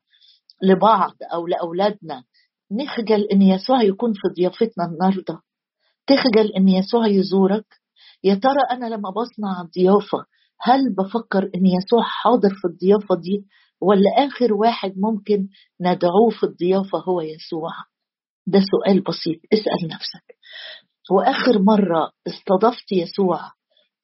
لبعض 0.62 1.14
أو 1.34 1.46
لأولادنا؟ 1.46 2.24
نخجل 2.72 3.22
إن 3.32 3.42
يسوع 3.42 3.82
يكون 3.82 4.12
في 4.12 4.28
ضيافتنا 4.36 4.84
النهارده؟ 4.84 5.40
تخجل 6.06 6.52
إن 6.56 6.68
يسوع 6.68 7.06
يزورك؟ 7.06 7.66
يا 8.24 8.34
ترى 8.34 8.62
أنا 8.70 8.86
لما 8.86 9.10
بصنع 9.10 9.62
ضيافة 9.76 10.24
هل 10.60 10.94
بفكر 10.94 11.50
إن 11.54 11.66
يسوع 11.66 12.02
حاضر 12.02 12.48
في 12.50 12.64
الضيافة 12.68 13.14
دي؟ 13.14 13.44
ولا 13.80 14.10
اخر 14.26 14.54
واحد 14.54 14.92
ممكن 14.96 15.48
ندعوه 15.80 16.30
في 16.40 16.46
الضيافة 16.46 16.98
هو 17.08 17.20
يسوع؟ 17.20 17.70
ده 18.46 18.60
سؤال 18.60 19.00
بسيط 19.00 19.40
اسأل 19.52 19.88
نفسك. 19.88 20.36
وآخر 21.10 21.62
مرة 21.62 22.10
استضفت 22.26 22.92
يسوع 22.92 23.40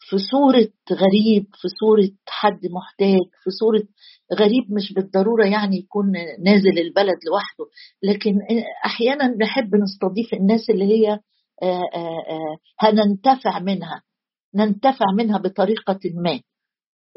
في 0.00 0.16
صورة 0.18 0.68
غريب 0.92 1.46
في 1.54 1.68
صورة 1.80 2.10
حد 2.28 2.60
محتاج 2.70 3.20
في 3.44 3.50
صورة 3.50 3.82
غريب 4.40 4.72
مش 4.72 4.92
بالضرورة 4.92 5.46
يعني 5.46 5.76
يكون 5.76 6.12
نازل 6.44 6.78
البلد 6.78 7.18
لوحده 7.26 7.64
لكن 8.02 8.38
أحيانا 8.84 9.26
نحب 9.26 9.74
نستضيف 9.74 10.34
الناس 10.34 10.70
اللي 10.70 10.84
هي 10.84 11.12
آه، 11.62 11.82
آه، 11.94 12.22
آه، 12.30 12.56
هننتفع 12.80 13.58
منها 13.58 14.02
ننتفع 14.54 15.04
منها 15.18 15.38
بطريقة 15.38 16.00
ما. 16.14 16.40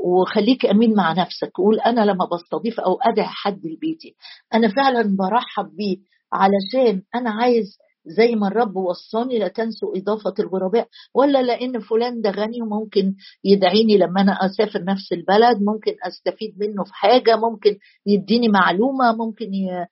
وخليك 0.06 0.66
أمين 0.66 0.94
مع 0.96 1.14
نفسك. 1.14 1.52
قول 1.56 1.80
أنا 1.80 2.02
لما 2.02 2.26
بستضيف 2.34 2.80
أو 2.80 2.94
أدعي 3.02 3.28
حد 3.28 3.66
لبيتي 3.66 4.16
أنا 4.54 4.68
فعلا 4.68 5.16
برحب 5.20 5.76
بيه. 5.76 5.98
علشان 6.34 7.02
أنا 7.16 7.30
عايز 7.32 7.78
زي 8.06 8.36
ما 8.36 8.48
الرب 8.48 8.76
وصاني 8.76 9.40
لا 9.40 9.48
تنسوا 9.48 9.98
إضافة 9.98 10.34
الغرباء. 10.40 10.88
ولا 11.16 11.42
لأن 11.42 11.80
فلان 11.80 12.22
ده 12.22 12.30
غني 12.32 12.62
وممكن 12.62 13.14
يدعيني 13.44 13.98
لما 13.98 14.22
أنا 14.22 14.32
أسافر 14.46 14.84
نفس 14.84 15.14
البلد 15.14 15.58
ممكن 15.62 15.92
أستفيد 16.08 16.56
منه 16.60 16.84
في 16.84 16.94
حاجة 16.94 17.36
ممكن 17.36 17.78
يديني 18.06 18.48
معلومة 18.50 19.16
ممكن 19.16 19.54
ي... 19.54 19.86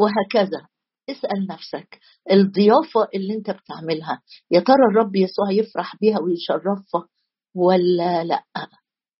وهكذا. 0.00 0.66
اسأل 1.10 1.46
نفسك. 1.50 1.98
الضيافة 2.30 3.08
اللي 3.14 3.34
أنت 3.34 3.50
بتعملها 3.50 4.22
يا 4.50 4.60
ترى 4.60 4.84
الرب 4.90 5.16
يسوع 5.16 5.50
يفرح 5.52 5.96
بيها 6.00 6.18
ويشرفها 6.20 7.08
ولا 7.54 8.24
لأ؟ 8.24 8.42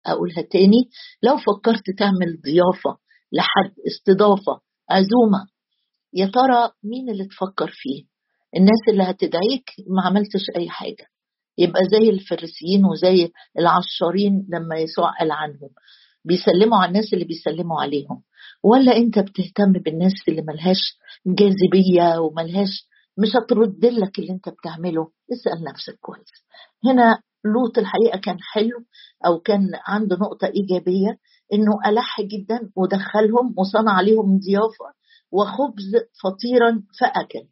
أقولها 0.06 0.42
تاني. 0.50 0.88
لو 1.22 1.36
فكرت 1.36 1.90
تعمل 1.98 2.40
ضيافة 2.44 2.98
لحد 3.32 3.74
استضافة 3.86 4.60
عزومة 4.90 5.46
يا 6.14 6.26
ترى 6.26 6.70
مين 6.84 7.10
اللي 7.10 7.24
تفكر 7.26 7.70
فيه؟ 7.72 8.04
الناس 8.56 8.80
اللي 8.92 9.02
هتدعيك 9.02 9.64
ما 9.96 10.02
عملتش 10.02 10.50
أي 10.56 10.68
حاجة. 10.70 11.06
يبقى 11.58 11.80
زي 11.84 12.10
الفريسيين 12.10 12.84
وزي 12.84 13.30
العشارين 13.58 14.46
لما 14.48 14.76
يسوع 14.76 15.18
قال 15.18 15.30
عنهم. 15.32 15.70
بيسلموا 16.24 16.78
على 16.78 16.88
الناس 16.88 17.12
اللي 17.14 17.24
بيسلموا 17.24 17.82
عليهم. 17.82 18.22
ولا 18.62 18.96
أنت 18.96 19.18
بتهتم 19.18 19.72
بالناس 19.72 20.12
اللي 20.28 20.42
ملهاش 20.42 20.98
جاذبية 21.26 22.18
وملهاش 22.20 22.88
مش 23.18 23.28
هترد 23.36 23.84
لك 23.84 24.18
اللي 24.18 24.32
أنت 24.32 24.48
بتعمله. 24.48 25.08
اسأل 25.32 25.64
نفسك 25.64 25.98
كويس. 26.00 26.44
هنا 26.84 27.18
لوط 27.44 27.78
الحقيقة 27.78 28.18
كان 28.18 28.36
حلو 28.40 28.84
أو 29.26 29.38
كان 29.40 29.68
عنده 29.86 30.16
نقطة 30.16 30.46
إيجابية 30.46 31.18
إنه 31.52 31.72
ألح 31.86 32.20
جدا 32.20 32.70
ودخلهم 32.76 33.54
وصنع 33.58 33.92
عليهم 33.92 34.38
ضيافة 34.38 34.94
وخبز 35.32 35.92
فطيرا 36.22 36.82
فأكل. 37.00 37.48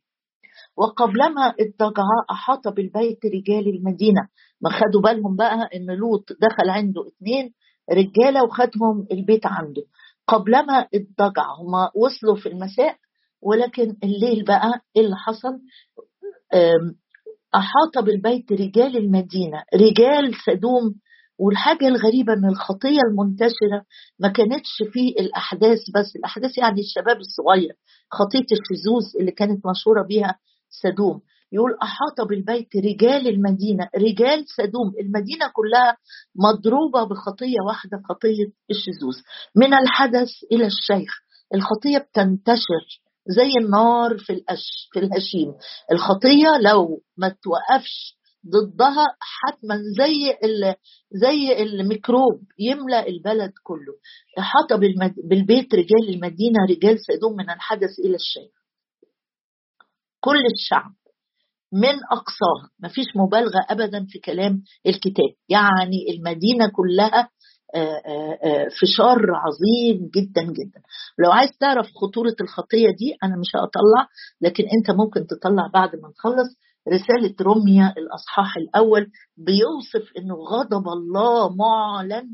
وقبلما 0.77 1.47
اضطجعا 1.61 2.25
أحاط 2.31 2.69
بالبيت 2.69 3.19
رجال 3.27 3.69
المدينة. 3.77 4.29
ما 4.61 4.71
خدوا 4.71 5.01
بالهم 5.01 5.37
بقى 5.37 5.69
إن 5.75 5.87
لوط 5.91 6.25
دخل 6.41 6.71
عنده 6.71 7.03
اتنين 7.09 7.55
رجالة 7.93 8.45
وخدهم 8.45 9.07
البيت 9.13 9.47
عنده. 9.47 9.83
قبلما 10.29 10.89
اضطجع 10.95 11.47
هما 11.61 11.91
وصلوا 11.95 12.37
في 12.37 12.49
المساء 12.49 12.97
ولكن 13.43 13.97
الليل 14.05 14.45
بقى 14.45 14.81
إيه 14.97 15.03
اللي 15.05 15.17
حصل؟ 15.17 15.59
أحاط 17.55 18.05
بالبيت 18.05 18.53
رجال 18.53 18.97
المدينة 18.97 19.63
رجال 19.75 20.35
سدوم 20.47 20.95
والحاجة 21.39 21.89
الغريبة 21.89 22.33
إن 22.33 22.45
الخطية 22.49 22.99
المنتشرة 23.11 23.85
ما 24.19 24.29
كانتش 24.29 24.69
في 24.93 25.09
الأحداث 25.21 25.79
بس 25.95 26.17
الأحداث 26.17 26.59
يعني 26.59 26.81
الشباب 26.81 27.17
الصغير 27.17 27.73
خطية 28.11 28.47
الشذوذ 28.59 29.21
اللي 29.21 29.31
كانت 29.33 29.67
مشهورة 29.67 30.07
بيها 30.09 30.39
سدوم. 30.83 31.21
يقول 31.53 31.71
أحاط 31.83 32.29
بالبيت 32.29 32.77
رجال 32.77 33.29
المدينة 33.29 33.89
رجال 33.97 34.45
سدوم 34.57 34.89
المدينة 35.01 35.47
كلها 35.53 35.97
مضروبة 36.37 37.05
بخطية 37.05 37.61
واحدة 37.69 38.03
خطية 38.09 38.47
الشذوذ. 38.71 39.17
من 39.57 39.75
الحدث 39.75 40.29
إلى 40.53 40.67
الشيخ 40.67 41.13
الخطية 41.55 41.99
بتنتشر 41.99 42.85
زي 43.27 43.51
النار 43.65 44.19
في 44.19 44.33
الأش 44.33 44.89
في 44.93 44.99
الهشيم. 44.99 45.55
الخطية 45.93 46.59
لو 46.71 47.03
ما 47.17 47.29
توقفش 47.29 48.17
ضدها 48.49 49.07
حتما 49.21 49.77
زي 49.99 50.31
ال... 50.45 50.75
زي 51.13 51.63
الميكروب 51.63 52.41
يملأ 52.59 53.07
البلد 53.07 53.53
كله. 53.63 53.95
احاط. 54.39 54.73
بالبيت 55.29 55.75
رجال 55.75 56.09
المدينة 56.09 56.59
رجال 56.71 56.99
سدوم 57.01 57.37
من 57.37 57.51
الحدث 57.51 57.91
إلى 58.05 58.15
الشيخ 58.15 58.53
كل 60.21 60.39
الشعب 60.55 60.93
من 61.73 61.95
أقصاها. 62.13 62.71
ما 62.79 62.89
فيش 62.89 63.07
مبالغة 63.17 63.67
أبدا 63.71 64.07
في 64.09 64.19
كلام 64.19 64.63
الكتاب. 64.87 65.35
يعني 65.49 65.97
المدينة 66.11 66.71
كلها 66.77 67.31
فشار 68.81 69.19
عظيم 69.35 70.11
جدا 70.17 70.43
جدا. 70.43 70.81
لو 71.19 71.31
عايز 71.33 71.51
تعرف 71.61 71.87
خطورة 72.03 72.37
الخطية 72.41 72.89
دي 72.91 73.17
أنا 73.25 73.37
مش 73.37 73.57
هطلع 73.57 74.09
لكن 74.41 74.65
أنت 74.79 74.91
ممكن 74.91 75.27
تطلع 75.27 75.67
بعد 75.75 75.89
ما 75.97 76.09
نخلص 76.09 76.57
رسالة 76.93 77.35
روميا 77.41 77.95
الأصحاح 77.99 78.57
الأول. 78.57 79.07
بيوصف 79.37 80.11
أنه 80.19 80.35
غضب 80.35 80.89
الله 80.89 81.57
معلن 81.57 82.29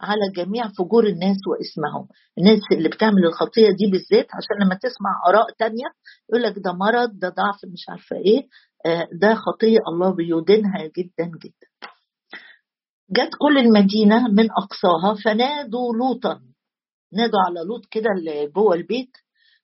على 0.00 0.20
جميع 0.36 0.68
فجور 0.78 1.06
الناس 1.06 1.36
واسمهم. 1.50 2.08
الناس 2.38 2.60
اللي 2.72 2.88
بتعمل 2.88 3.24
الخطية 3.26 3.70
دي 3.70 3.86
بالذات 3.92 4.26
عشان 4.34 4.66
لما 4.66 4.74
تسمع 4.74 5.10
آراء 5.28 5.46
تانية 5.58 5.86
يقول 6.30 6.42
لك 6.42 6.54
ده 6.58 6.72
مرض 6.72 7.10
ده 7.18 7.28
ضعف 7.28 7.60
مش 7.72 7.84
عارفة 7.88 8.16
إيه. 8.16 8.42
آه، 8.86 9.08
ده 9.20 9.34
خطية 9.34 9.78
الله 9.88 10.10
بيدينها 10.14 10.78
جدا 10.98 11.24
جدا. 11.44 11.66
جت 13.16 13.30
كل 13.38 13.58
المدينة 13.58 14.28
من 14.28 14.48
أقصاها 14.50 15.14
فنادوا 15.24 15.92
لوطا. 15.94 16.40
نادوا 17.12 17.40
على 17.46 17.60
لوط 17.68 17.86
كده 17.90 18.10
اللي 18.18 18.46
جوه 18.46 18.74
البيت 18.74 19.10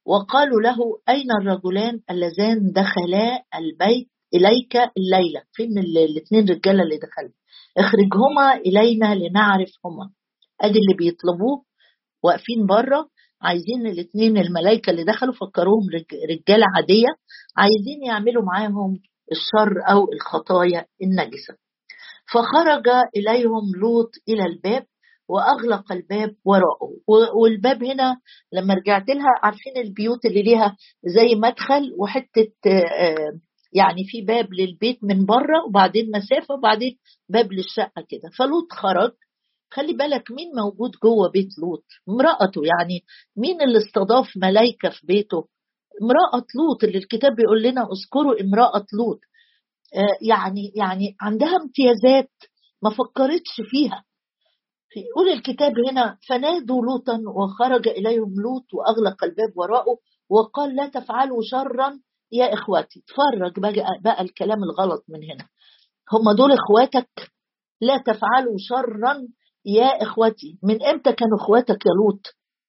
وقالوا 0.07 0.61
له 0.61 0.77
أين 1.09 1.27
الرجلان 1.41 2.01
اللذان 2.11 2.73
دخلا 2.73 3.43
البيت 3.59 4.09
إليك 4.35 4.77
الليلة؟ 4.77 5.43
فين 5.53 5.79
الاثنين 5.79 6.43
رجالة 6.49 6.83
اللي 6.83 6.97
دخلوا. 6.97 7.35
اخرجهما 7.79 8.55
إلينا 8.55 9.15
لنعرفهما. 9.15 10.11
أدي 10.61 10.79
اللي 10.79 10.95
بيطلبوه 10.99 11.65
واقفين 12.25 12.67
بره 12.67 13.09
عايزين 13.43 13.87
الاثنين 13.87 14.39
الملائكة 14.39 14.91
اللي 14.91 15.05
دخلوا 15.05 15.35
فكروهم 15.35 15.87
رجالة 16.31 16.67
عادية 16.77 17.09
عايزين 17.57 18.05
يعملوا 18.07 18.43
معاهم 18.43 19.01
الشر 19.33 19.93
أو 19.93 20.13
الخطايا 20.13 20.87
النجسة. 21.03 21.70
فخرج 22.33 22.89
إليهم 23.17 23.63
لوط 23.81 24.11
إلى 24.29 24.43
الباب 24.45 24.87
وأغلق 25.29 25.93
الباب 25.93 26.37
وراءه. 26.45 26.91
والباب 27.35 27.85
هنا 27.85 28.17
لما 28.53 28.75
رجعت 28.75 29.09
لها 29.09 29.35
عارفين 29.43 29.77
البيوت 29.77 30.25
اللي 30.25 30.43
ليها 30.43 30.77
زي 31.05 31.35
مدخل 31.35 31.95
وحتة 31.99 32.53
آه، 32.67 33.39
يعني 33.73 34.05
في 34.07 34.23
باب 34.23 34.55
للبيت 34.55 34.99
من 35.05 35.27
بره 35.27 35.65
وبعدين 35.69 36.11
مسافة 36.15 36.55
وبعدين 36.55 36.99
باب 37.29 37.53
للشقة 37.53 38.05
كده. 38.09 38.31
فلوط 38.39 38.73
خرج. 38.73 39.13
خلي 39.73 39.93
بالك 39.93 40.31
مين 40.31 40.51
موجود 40.57 40.91
جوه 41.03 41.31
بيت 41.31 41.59
لوط؟ 41.59 41.85
امرأته. 42.09 42.63
يعني 42.65 43.05
مين 43.37 43.63
اللي 43.63 43.79
استضاف 43.79 44.27
ملايكة 44.37 44.89
في 44.89 45.07
بيته؟ 45.07 45.49
امرأة 46.03 46.45
لوط 46.57 46.85
اللي 46.85 46.99
الكتاب 46.99 47.37
بيقول 47.37 47.63
لنا 47.63 47.83
اذكروا 47.93 48.41
امرأة 48.41 48.87
لوط. 48.93 49.21
آه 49.21 49.30
يعني 50.23 50.73
يعني 50.77 51.17
عندها 51.21 51.57
امتيازات 51.57 52.31
ما 52.83 52.91
فكرتش 52.91 53.61
فيها. 53.71 54.05
يقول 54.97 55.29
الكتاب 55.29 55.73
هنا 55.91 56.19
فنادوا 56.29 56.83
لوطا 56.83 57.21
وخرج 57.37 57.89
إليهم 57.89 58.35
لوط 58.43 58.65
وأغلق 58.75 59.25
الباب 59.25 59.53
وراءه 59.57 59.99
وقال 60.31 60.77
لا 60.77 60.87
تفعلوا 60.89 61.39
شرا 61.43 62.01
يا 62.33 62.55
إخواتي. 62.55 63.05
تفرج 63.07 63.61
بقى, 63.61 63.85
بقى 64.05 64.23
الكلام 64.23 64.59
الغلط 64.65 65.05
من 65.09 65.25
هنا. 65.25 65.49
هم 66.13 66.37
دول 66.37 66.51
إخواتك؟ 66.53 67.31
لا 67.81 67.97
تفعلوا 67.97 68.57
شرا 68.59 69.29
يا 69.67 70.03
إخوتي 70.03 70.59
من 70.63 70.83
إمتى 70.85 71.13
كانوا 71.13 71.37
إخواتك 71.41 71.87
يا 71.87 71.93
لوط؟ 72.05 72.23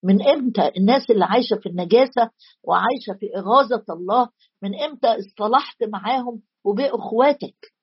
من 0.03 0.27
إمتى 0.27 0.71
الناس 0.77 1.09
اللي 1.11 1.25
عايشة 1.25 1.55
في 1.55 1.69
النجاسة 1.69 2.29
وعايشة 2.63 3.13
في 3.19 3.25
إغاظة 3.37 3.83
الله؟ 3.89 4.29
من 4.63 4.79
إمتى 4.83 5.07
اصطلحت 5.07 5.83
معاهم 5.83 6.41
وبقوا 6.65 6.99
إخواتك 6.99 7.73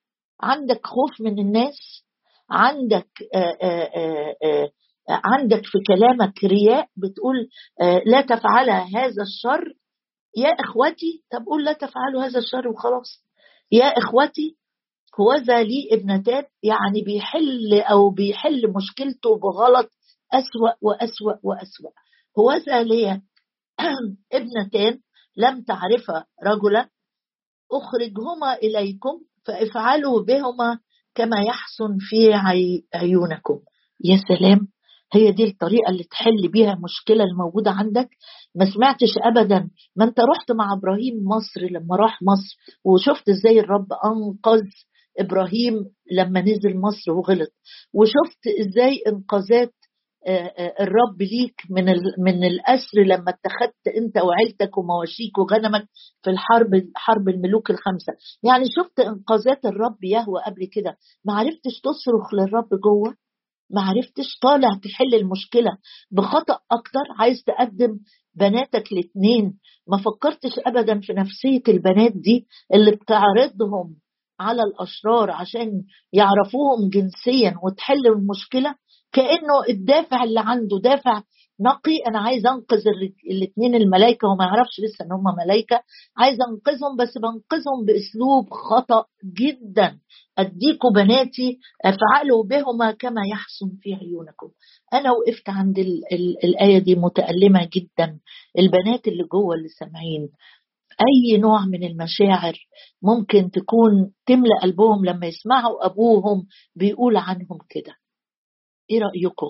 عندك 0.41 0.81
خوف 0.87 1.21
من 1.21 1.39
الناس 1.39 2.05
عندك 2.51 3.09
آآ 3.35 3.57
آآ 3.63 4.35
آآ 4.45 4.69
عندك 5.11 5.63
في 5.65 5.79
كلامك 5.87 6.45
رياء 6.45 6.89
بتقول 6.97 7.49
لا 8.07 8.21
تفعل 8.21 8.71
هذا 8.71 9.23
الشر. 9.23 9.75
يا 10.37 10.49
إخوتي 10.49 11.25
طب 11.33 11.45
قول 11.47 11.65
لا 11.65 11.73
تفعلوا 11.73 12.25
هذا 12.25 12.39
الشر 12.39 12.69
وخلاص. 12.69 13.25
يا 13.73 13.85
إخوتي 13.85 14.57
هوذا 15.21 15.63
لي 15.63 15.89
ابنتان 15.93 16.45
يعني 16.63 17.03
بيحل 17.03 17.81
أو 17.91 18.11
بيحل 18.11 18.73
مشكلته 18.77 19.39
بغلط 19.39 19.91
أسوأ 20.33 20.73
وأسوأ 20.83 21.35
وأسوأ. 21.43 21.91
هوذا 22.39 22.83
لي 22.83 23.23
ابنتان 24.33 25.01
لم 25.37 25.63
تعرف 25.63 26.11
رجلا 26.47 26.89
أخرجهما 27.73 28.55
إليكم 28.63 29.21
فافعلوا 29.45 30.23
بهما 30.23 30.79
كما 31.15 31.37
يحسن 31.43 31.97
في 32.01 32.35
عيونكم. 32.95 33.59
يا 34.05 34.21
سلام 34.29 34.69
هي 35.13 35.33
دي 35.33 35.45
الطريقة 35.45 35.91
اللي 35.91 36.05
تحل 36.05 36.49
بيها 36.53 36.73
المشكلة 36.73 37.25
الموجودة 37.25 37.71
عندك؟ 37.71 38.09
ما 38.55 38.71
سمعتش 38.75 39.09
أبدا. 39.25 39.71
ما 39.97 40.05
أنت 40.05 40.21
رحت 40.21 40.53
مع 40.53 40.73
إبراهيم 40.73 41.15
مصر 41.25 41.61
لما 41.71 41.97
راح 41.97 42.19
مصر 42.23 42.57
وشفت 42.85 43.29
إزاي 43.29 43.61
الرب 43.61 43.87
أنقذ 44.05 44.63
إبراهيم 45.19 45.75
لما 46.13 46.41
نزل 46.41 46.77
مصر 46.81 47.13
وغلط. 47.13 47.51
وشفت 47.95 48.39
إزاي 48.61 49.03
إنقاذات 49.09 49.75
الرب 50.81 51.23
ليك 51.23 51.55
من 51.71 51.85
من 52.19 52.45
الأسر 52.45 52.99
لما 53.07 53.25
اتخذت 53.31 53.97
أنت 53.97 54.17
وعيلتك 54.25 54.79
ومواشيك 54.79 55.39
وغنمك 55.39 55.89
في 56.23 56.31
الحرب 56.31 56.71
حرب 56.97 57.29
الملوك 57.29 57.71
الخمسة. 57.71 58.13
يعني 58.43 58.65
شفت 58.77 59.01
إنقاذات 59.01 59.65
الرب 59.65 60.05
يهوى 60.05 60.43
قبل 60.47 60.69
كده؟ 60.73 60.97
ما 61.25 61.35
عرفتش 61.35 61.81
تصرخ 61.85 62.35
للرب 62.35 62.69
جوه؟ 62.85 63.15
ما 63.71 63.83
عرفتش 63.83 64.39
طالع 64.43 64.69
تحل 64.83 65.15
المشكلة؟ 65.15 65.71
بخطأ 66.11 66.55
أكتر 66.73 67.05
عايز 67.19 67.43
تقدم 67.47 67.99
بناتك 68.35 68.93
الاثنين 68.93 69.59
ما 69.89 69.97
فكرتش 69.99 70.59
ابدا 70.67 71.01
في 71.01 71.13
نفسية 71.13 71.63
البنات 71.69 72.13
دي 72.15 72.47
اللي 72.75 72.91
بتعرضهم 72.91 73.97
على 74.41 74.63
الأشرار 74.63 75.31
عشان 75.31 75.83
يعرفوهم 76.13 76.89
جنسيا 76.93 77.55
وتحل 77.63 78.07
المشكلة؟ 78.07 78.75
كأنه 79.13 79.65
الدافع 79.69 80.25
اللي 80.25 80.41
عنده 80.41 80.79
دافع 80.83 81.23
نقي. 81.61 81.99
أنا 82.09 82.19
عايز 82.19 82.47
أنقذ 82.47 82.83
الاثنين 83.31 83.75
الملائكة. 83.75 84.29
وما 84.29 84.45
يعرفش 84.45 84.81
لسه 84.81 85.05
إن 85.05 85.13
هم 85.13 85.25
ملائكة. 85.45 85.81
عايز 86.17 86.39
أنقذهم 86.41 86.97
بس 86.97 87.19
بنقذهم 87.19 87.85
بأسلوب 87.87 88.51
خطأ 88.51 89.05
جدا. 89.25 89.99
أديكوا 90.39 90.91
بناتي 90.95 91.59
أفعلوا 91.85 92.45
بهما 92.45 92.91
كما 92.93 93.21
يحسن 93.33 93.77
في 93.81 93.95
عيونكم. 93.95 94.49
أنا 94.93 95.11
وقفت 95.13 95.49
عند 95.49 95.79
ال 95.79 96.03
ال 96.13 96.45
الآية 96.45 96.79
دي 96.79 96.95
متألمة 96.95 97.69
جدا. 97.73 98.19
البنات 98.59 99.09
اللي 99.09 99.25
جوه 99.25 99.55
اللي 99.55 99.69
سامعين 99.69 100.29
أي 101.01 101.39
نوع 101.39 101.65
من 101.65 101.85
المشاعر 101.85 102.55
ممكن 103.03 103.51
تكون 103.51 104.13
تملأ 104.27 104.59
قلبهم 104.63 105.05
لما 105.05 105.27
يسمعوا 105.27 105.87
أبوهم 105.87 106.47
بيقول 106.77 107.17
عنهم 107.17 107.59
كده. 107.71 107.95
إيه 108.91 108.99
رأيكم؟ 109.01 109.47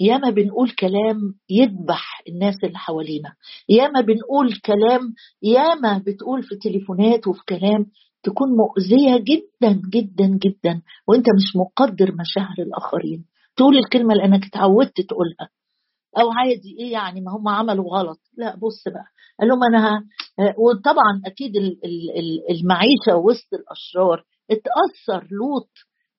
ياما 0.00 0.30
بنقول 0.30 0.70
كلام 0.70 1.18
يذبح 1.50 2.22
الناس 2.28 2.54
اللي 2.64 2.78
حوالينا. 2.78 3.32
ياما 3.68 4.00
بنقول 4.00 4.54
كلام 4.66 5.00
ياما 5.42 5.98
بتقول 6.06 6.42
في 6.42 6.56
تليفونات 6.56 7.26
وفي 7.26 7.40
كلام 7.48 7.86
تكون 8.22 8.48
مؤذية 8.48 9.18
جدا 9.24 9.80
جدا 9.92 10.26
جدا 10.42 10.82
وأنت 11.08 11.26
مش 11.36 11.56
مقدر 11.56 12.12
مشاعر 12.20 12.54
الآخرين. 12.58 13.24
تقول 13.56 13.78
الكلمة 13.78 14.14
لأنك 14.14 14.44
اتعودت 14.46 15.00
تقولها. 15.00 15.48
أو 16.20 16.30
عادي 16.30 16.76
إيه 16.78 16.92
يعني؟ 16.92 17.20
ما 17.20 17.32
هم 17.36 17.48
عملوا 17.48 17.98
غلط. 17.98 18.18
لا 18.36 18.56
بص 18.56 18.84
بقى. 18.88 19.04
قال 19.40 19.48
لهم 19.48 19.64
أنا 19.64 20.04
وطبعا 20.58 21.22
أكيد 21.26 21.52
المعيشة 22.50 23.16
وسط 23.24 23.54
الأشرار 23.54 24.24
اتأثر 24.50 25.28
لوط 25.30 25.70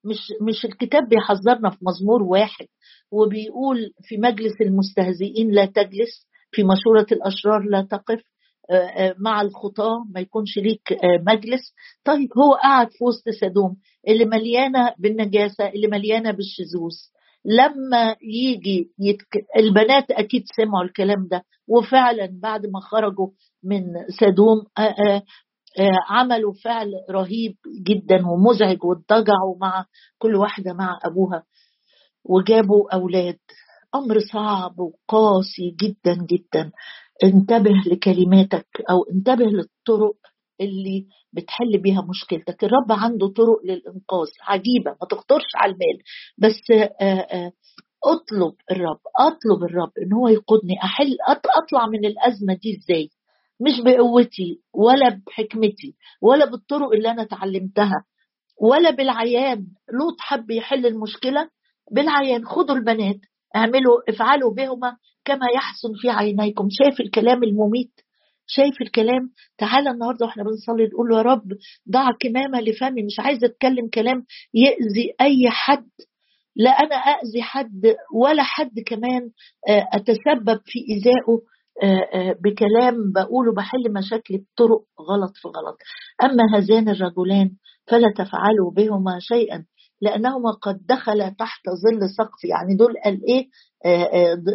مش 0.05 0.17
مش 0.41 0.65
الكتاب 0.65 1.09
بيحذرنا 1.09 1.69
في 1.69 1.77
مزمور 1.81 2.23
واحد 2.23 2.65
وبيقول 3.11 3.91
في 4.03 4.17
مجلس 4.17 4.61
المستهزئين 4.61 5.51
لا 5.51 5.65
تجلس 5.65 6.27
في 6.51 6.63
مشورة 6.63 7.07
الأشرار 7.11 7.61
لا 7.69 7.81
تقف 7.91 8.21
مع 9.19 9.41
الخطاة 9.41 10.05
ما 10.15 10.19
يكونش 10.19 10.57
ليك 10.57 10.97
مجلس. 11.27 11.73
طيب 12.05 12.29
هو 12.37 12.53
قاعد 12.53 12.87
في 12.91 13.03
وسط 13.03 13.29
سدوم 13.41 13.75
اللي 14.07 14.25
مليانة 14.25 14.93
بالنجاسة 14.99 15.67
اللي 15.69 15.87
مليانة 15.87 16.31
بالشذوذ. 16.31 16.93
لما 17.45 18.15
يجي 18.21 18.91
يتك... 18.99 19.45
البنات 19.57 20.11
أكيد 20.11 20.43
سمعوا 20.57 20.83
الكلام 20.83 21.27
ده 21.31 21.43
وفعلا 21.67 22.29
بعد 22.41 22.65
ما 22.65 22.79
خرجوا 22.79 23.27
من 23.63 23.83
سدوم 24.19 24.57
عملوا 26.10 26.53
فعل 26.63 26.91
رهيب 27.12 27.55
جدا 27.88 28.21
ومزعج 28.27 28.84
واتضجعوا 28.86 29.57
مع 29.62 29.86
كل 30.17 30.36
واحدة 30.36 30.73
مع 30.73 30.99
أبوها 31.05 31.43
وجابوا 32.25 32.93
أولاد. 32.95 33.39
أمر 33.95 34.19
صعب 34.34 34.79
وقاسي 34.79 35.75
جدا 35.81 36.25
جدا. 36.29 36.71
انتبه 37.23 37.71
لكلماتك 37.91 38.67
أو 38.89 39.03
انتبه 39.13 39.45
للطرق 39.45 40.15
اللي 40.62 41.07
بتحل 41.34 41.77
بيها 41.81 42.01
مشكلتك. 42.10 42.63
الرب 42.63 42.91
عنده 42.91 43.27
طرق 43.27 43.60
للإنقاذ. 43.65 44.27
عجيبة 44.41 44.91
ما 45.01 45.07
تخطرش 45.10 45.51
على 45.55 45.71
البال 45.71 45.97
بس 46.38 46.71
آآ 46.71 46.91
آآ 47.01 47.51
اطلب 48.03 48.55
الرب 48.71 48.99
اطلب 49.19 49.63
الرب 49.63 49.91
إن 50.05 50.13
هو 50.13 50.27
يقودني. 50.27 50.73
أحل 50.84 51.17
أطلع 51.29 51.88
من 51.88 52.05
الأزمة 52.05 52.53
دي 52.53 52.77
إزاي؟ 52.77 53.10
مش 53.62 53.82
بقوتي 53.86 54.62
ولا 54.74 55.21
بحكمتي 55.28 55.95
ولا 56.21 56.45
بالطرق 56.45 56.91
اللي 56.91 57.12
أنا 57.12 57.21
اتعلمتها 57.21 58.06
ولا 58.62 58.89
بالعيان. 58.89 59.67
لوط 59.93 60.15
حب 60.19 60.52
يحل 60.52 60.86
المشكلة 60.86 61.50
بالعيان. 61.91 62.45
خدوا 62.45 62.76
البنات 62.76 63.19
اعملوا 63.56 64.10
افعلوا 64.10 64.54
بهما 64.54 64.97
كما 65.26 65.45
يحسن 65.56 65.89
في 66.02 66.10
عينيكم. 66.10 66.67
شايف 66.71 67.02
الكلام 67.02 67.43
المميت؟ 67.43 67.91
شايف 68.47 68.82
الكلام؟ 68.82 69.32
تعالى 69.58 69.89
النهارده 69.89 70.26
وإحنا 70.26 70.43
بنصلي 70.43 70.88
نقول 70.88 71.13
يا 71.13 71.21
رب 71.21 71.47
ضع 71.91 72.10
كمامة 72.19 72.62
لفمي. 72.62 73.04
مش 73.04 73.19
عايزه 73.19 73.47
اتكلم 73.47 73.89
كلام 73.93 74.26
يأذي 74.54 75.13
أي 75.21 75.50
حد. 75.50 75.89
لا 76.56 76.69
أنا 76.71 76.95
اذي 76.95 77.41
حد 77.41 77.95
ولا 78.13 78.43
حد 78.43 78.80
كمان 78.86 79.30
آه، 79.69 79.88
أتسبب 79.93 80.60
في 80.65 80.80
إيذائه. 80.89 81.50
بكلام 82.43 83.12
بقوله 83.15 83.53
بحل 83.53 83.93
مشاكلي 83.93 84.38
بطرق 84.38 84.84
غلط 85.10 85.31
في 85.36 85.47
غلط. 85.47 85.77
أما 86.23 86.43
هذان 86.55 86.89
الرجلان 86.89 87.51
فلا 87.88 88.13
تفعلوا 88.17 88.71
بهما 88.71 89.19
شيئا 89.19 89.65
لأنهما 90.01 90.51
قد 90.51 90.86
دخلا 90.89 91.29
تحت 91.39 91.62
ظل 91.69 92.10
سقف. 92.10 92.43
يعني 92.43 92.75
دول 92.75 92.93
قال 93.05 93.21
إيه؟ 93.29 93.47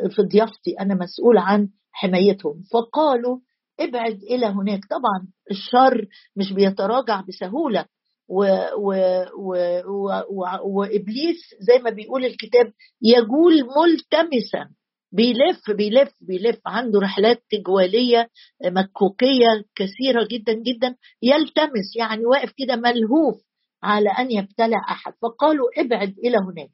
في 0.09 0.23
ضيافتي 0.23 0.81
أنا 0.81 0.95
مسؤول 0.95 1.39
عن 1.39 1.69
حمايتهم. 1.93 2.63
فقالوا 2.73 3.39
ابعد 3.81 4.19
إلى 4.31 4.47
هناك. 4.47 4.81
طبعا 4.91 5.29
الشر 5.51 6.07
مش 6.37 6.53
بيتراجع 6.53 7.23
بسهولة. 7.29 7.85
و 8.29 8.43
و 8.79 8.93
و 9.39 9.55
و 9.89 10.09
و 10.31 10.45
وإبليس 10.65 11.41
زي 11.61 11.79
ما 11.85 11.91
بيقول 11.91 12.25
الكتاب 12.25 12.73
يجول 13.03 13.53
ملتمسا. 13.55 14.71
بيلف 15.13 15.71
بيلف 15.71 16.13
بيلف. 16.21 16.59
عنده 16.67 17.01
رحلات 17.01 17.43
تجوالية 17.51 18.29
مكوكية 18.65 19.65
كثيرة 19.75 20.27
جدا 20.31 20.53
جدا. 20.53 20.97
يلتمس 21.23 21.97
يعني 21.97 22.27
واقف 22.27 22.53
كده 22.57 22.77
ملهوف 22.77 23.43
على 23.83 24.09
أن 24.11 24.31
يبتلع 24.31 24.79
أحد. 24.91 25.13
فقالوا 25.23 25.67
ابعد 25.79 26.15
إلى 26.25 26.37
هناك. 26.37 26.71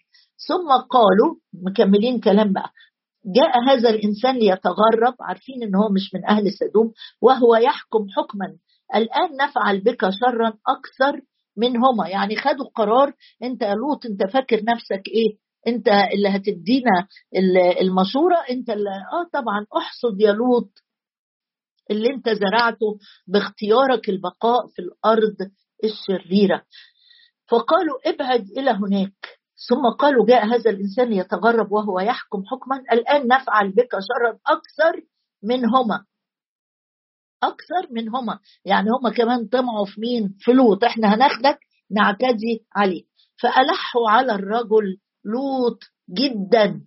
ثم 0.48 0.68
قالوا 0.90 1.34
مكملين 1.66 2.20
كلام 2.20 2.52
بقى 2.52 2.70
جاء 3.36 3.52
هذا 3.68 3.90
الإنسان 3.90 4.36
ليتغرب. 4.36 5.14
عارفين 5.20 5.62
إن 5.62 5.74
هو 5.74 5.88
مش 5.88 6.14
من 6.14 6.24
أهل 6.28 6.52
سدوم 6.52 6.92
وهو 7.22 7.56
يحكم 7.56 8.06
حكما. 8.16 8.56
الآن 8.94 9.36
نفعل 9.40 9.80
بك 9.80 10.10
شرا 10.10 10.48
أكثر 10.48 11.20
منهما. 11.56 12.08
يعني 12.08 12.36
خدوا 12.36 12.66
قرار 12.74 13.12
أنت 13.42 13.62
يا 13.62 13.74
لوط 13.74 14.06
أنت 14.06 14.32
فاكر 14.32 14.56
نفسك 14.64 15.02
إيه؟ 15.08 15.41
انت 15.68 15.88
اللي 15.88 16.28
هتدينا 16.28 17.06
المشوره 17.80 18.36
انت 18.50 18.70
اللي 18.70 18.90
آه 18.90 19.28
طبعا 19.32 19.66
احصد 19.76 20.20
يا 20.20 20.32
لوط 20.32 20.82
اللي 21.90 22.08
انت 22.10 22.28
زرعته 22.28 22.98
باختيارك 23.26 24.08
البقاء 24.08 24.66
في 24.66 24.82
الأرض 24.82 25.36
الشريرة. 25.84 26.62
فقالوا 27.48 27.98
ابعد 28.06 28.46
إلى 28.58 28.70
هناك. 28.70 29.38
ثم 29.68 29.88
قالوا 29.98 30.26
جاء 30.26 30.46
هذا 30.46 30.70
الإنسان 30.70 31.12
يتغرب 31.12 31.72
وهو 31.72 32.00
يحكم 32.00 32.42
حكما 32.46 32.76
الآن 32.92 33.26
نفعل 33.26 33.70
بك 33.70 33.90
شرا 33.92 34.38
أكثر 34.46 35.02
منهما. 35.42 36.04
أكثر 37.42 37.88
منهما. 37.90 38.38
يعني 38.64 38.88
هما 38.90 39.10
كمان 39.10 39.46
طمعوا 39.48 39.86
في 39.86 40.00
مين؟ 40.00 40.36
في 40.38 40.52
لوط. 40.52 40.84
إحنا 40.84 41.14
هناخدك 41.14 41.58
نعتدي 41.90 42.66
عليه. 42.76 43.04
فألحوا 43.42 44.10
على 44.10 44.34
الرجل 44.34 44.98
لوط 45.24 45.78
جدا 46.10 46.80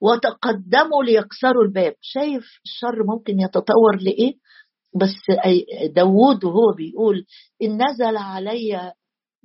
وتقدموا 0.00 1.04
ليكسروا 1.04 1.64
الباب. 1.64 1.94
شايف 2.00 2.44
الشر 2.64 3.04
ممكن 3.06 3.40
يتطور 3.40 3.96
لإيه؟ 4.00 4.34
بس 5.00 5.14
داوود 5.94 6.44
وهو 6.44 6.72
بيقول 6.76 7.24
إن 7.62 7.78
نزل 7.90 8.16
علي 8.16 8.92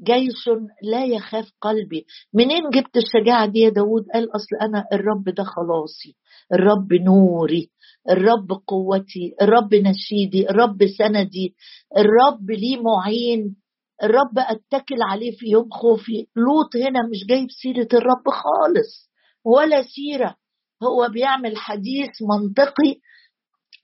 جيش 0.03 0.49
لا 0.83 1.05
يخاف 1.05 1.49
قلبي. 1.61 2.05
منين 2.33 2.69
جبت 2.73 2.97
الشجاعة 2.97 3.45
دي 3.45 3.59
يا 3.59 3.69
داود 3.69 4.05
قال 4.13 4.35
أصل 4.35 4.55
أنا 4.61 4.85
الرب 4.93 5.23
ده 5.23 5.43
خلاصي. 5.43 6.17
الرب 6.53 6.93
نوري. 6.93 7.69
الرب 8.09 8.47
قوتي. 8.67 9.35
الرب 9.41 9.75
نشيدي. 9.75 10.49
الرب 10.49 10.77
سندي. 10.97 11.55
الرب 11.97 12.51
لي 12.51 12.77
معين. 12.77 13.55
الرب 14.03 14.37
أتكل 14.37 14.95
عليه 15.11 15.31
في 15.37 15.45
يوم 15.49 15.69
خوفي. 15.69 16.27
لوط 16.35 16.75
هنا 16.75 16.99
مش 17.11 17.25
جايب 17.29 17.47
سيرة 17.61 17.87
الرب 17.93 18.25
خالص 18.27 19.09
ولا 19.45 19.81
سيرة. 19.81 20.35
هو 20.83 21.09
بيعمل 21.13 21.57
حديث 21.57 22.09
منطقي 22.21 22.95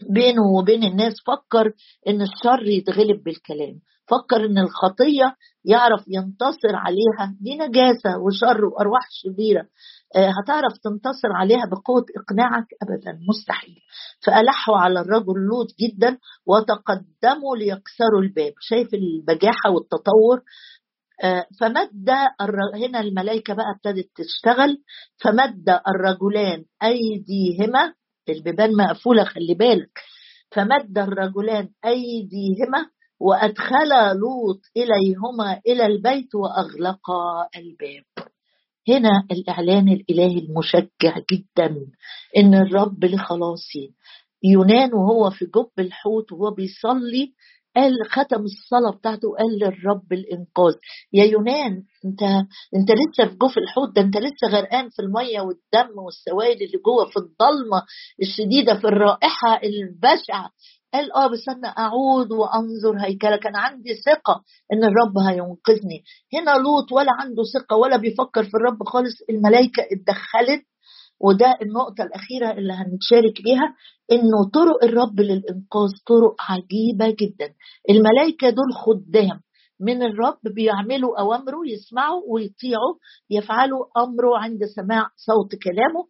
بينه 0.10 0.42
وبين 0.58 0.84
الناس 0.84 1.14
فكر 1.28 1.74
إن 2.08 2.22
الشر 2.22 2.68
يتغلب 2.68 3.24
بالكلام. 3.24 3.80
فكر 4.10 4.46
إن 4.46 4.58
الخطية 4.58 5.36
يعرف 5.66 6.04
ينتصر 6.08 6.76
عليها 6.76 7.36
دي 7.42 7.58
نجاسة 7.58 8.18
وشر 8.26 8.66
وأرواح 8.66 9.02
شريرة. 9.12 9.66
آه، 10.16 10.32
هتعرف 10.44 10.78
تنتصر 10.84 11.32
عليها 11.36 11.66
بقوة 11.72 12.06
إقناعك؟ 12.18 12.66
ابدا 12.84 13.20
مستحيل. 13.30 13.76
فألحوا 14.26 14.78
على 14.78 15.00
الرجل 15.02 15.34
لوط 15.50 15.68
جدا 15.80 16.18
وتقدموا 16.46 17.56
ليكسروا 17.58 18.22
الباب. 18.22 18.54
شايف 18.60 18.88
البجاحة 18.94 19.70
والتطور؟ 19.74 20.42
آه، 21.24 21.46
فمد 21.60 22.10
هنا 22.76 23.00
الملائكة 23.00 23.54
بقى 23.54 23.66
ابتدت 23.76 24.10
تشتغل. 24.16 24.78
فمد 25.24 25.70
الرجلان 25.88 26.66
أيديهما. 26.84 27.94
البيبان 28.30 28.76
مقفولة 28.78 29.24
خلي 29.24 29.54
بالك. 29.54 30.00
فمد 30.52 30.98
الرجلان 30.98 31.70
أيديهما. 31.86 32.86
وأدخلا 33.20 34.14
لوط 34.14 34.62
إليهما 34.78 35.62
إلى 35.68 35.86
البيت 35.86 36.36
وأغلقا 36.36 37.48
الباب. 37.56 38.04
هنا 38.90 39.10
الإعلان 39.32 39.90
الإلهي 39.90 40.40
المشجع 40.40 41.20
جدا 41.32 41.76
إن 42.38 42.54
الرب 42.54 43.06
لخلاصي. 43.06 43.94
يونان 44.44 44.94
وهو 44.94 45.30
في 45.30 45.46
جب 45.46 45.70
الحوت 45.80 46.32
وهو 46.32 46.52
بيصلي 46.52 47.34
قال 47.76 47.94
ختم 48.10 48.42
الصلاة 48.44 48.92
بتاعته 48.92 49.28
قال 49.40 49.60
للرب 49.60 50.14
الإنقاذ. 50.14 50.74
يا 51.14 51.24
يونان 51.26 51.84
أنت 52.06 52.24
أنت 52.76 52.92
لسه 52.92 53.30
في 53.32 53.36
جوف 53.36 53.58
الحوت 53.58 53.96
ده 53.96 54.02
أنت 54.02 54.18
لسه 54.18 54.48
غرقان 54.50 54.90
في 54.90 55.02
المية 55.02 55.42
والدم 55.42 56.00
والسوائل 56.00 56.58
اللي 56.58 56.78
جوه 56.86 57.06
في 57.06 57.18
الضلمة 57.18 57.84
الشديدة 58.22 58.80
في 58.80 58.88
الرائحة 58.88 59.60
البشعة. 59.64 60.50
قال 60.94 61.14
آه 61.14 61.28
بس 61.28 61.50
أنا 61.50 61.68
أعود 61.68 62.32
وأنظر 62.32 62.98
هيكلك 63.06 63.48
أنا 63.48 63.60
عندي 63.60 63.96
ثقة 64.06 64.44
إن 64.74 64.84
الرب 64.84 65.18
هينقذني. 65.18 66.04
هنا 66.34 66.52
لوط 66.52 66.92
ولا 66.92 67.12
عنده 67.20 67.44
ثقة 67.54 67.76
ولا 67.76 67.98
بيفكر 67.98 68.44
في 68.44 68.54
الرب 68.58 68.84
خالص. 68.84 69.14
الملائكة 69.30 69.84
اتدخلت 69.92 70.64
وده 71.22 71.58
النقطة 71.62 72.04
الأخيرة 72.04 72.52
اللي 72.52 72.74
هنتشارك 72.74 73.42
بيها 73.44 73.76
إنه 74.12 74.50
طرق 74.54 74.84
الرب 74.84 75.20
للإنقاذ 75.20 75.90
طرق 76.08 76.36
عجيبة 76.50 77.16
جدا. 77.22 77.54
الملائكة 77.90 78.50
دول 78.50 78.74
خدام. 78.86 79.42
من 79.80 80.04
الرب 80.04 80.40
بيعملوا 80.56 81.20
أوامره 81.20 81.60
يسمعوا 81.68 82.22
ويطيعوا 82.28 82.96
يفعلوا 83.30 83.86
أمره 83.98 84.38
عند 84.38 84.66
سماع 84.76 85.08
صوت 85.16 85.56
كلامه. 85.56 86.08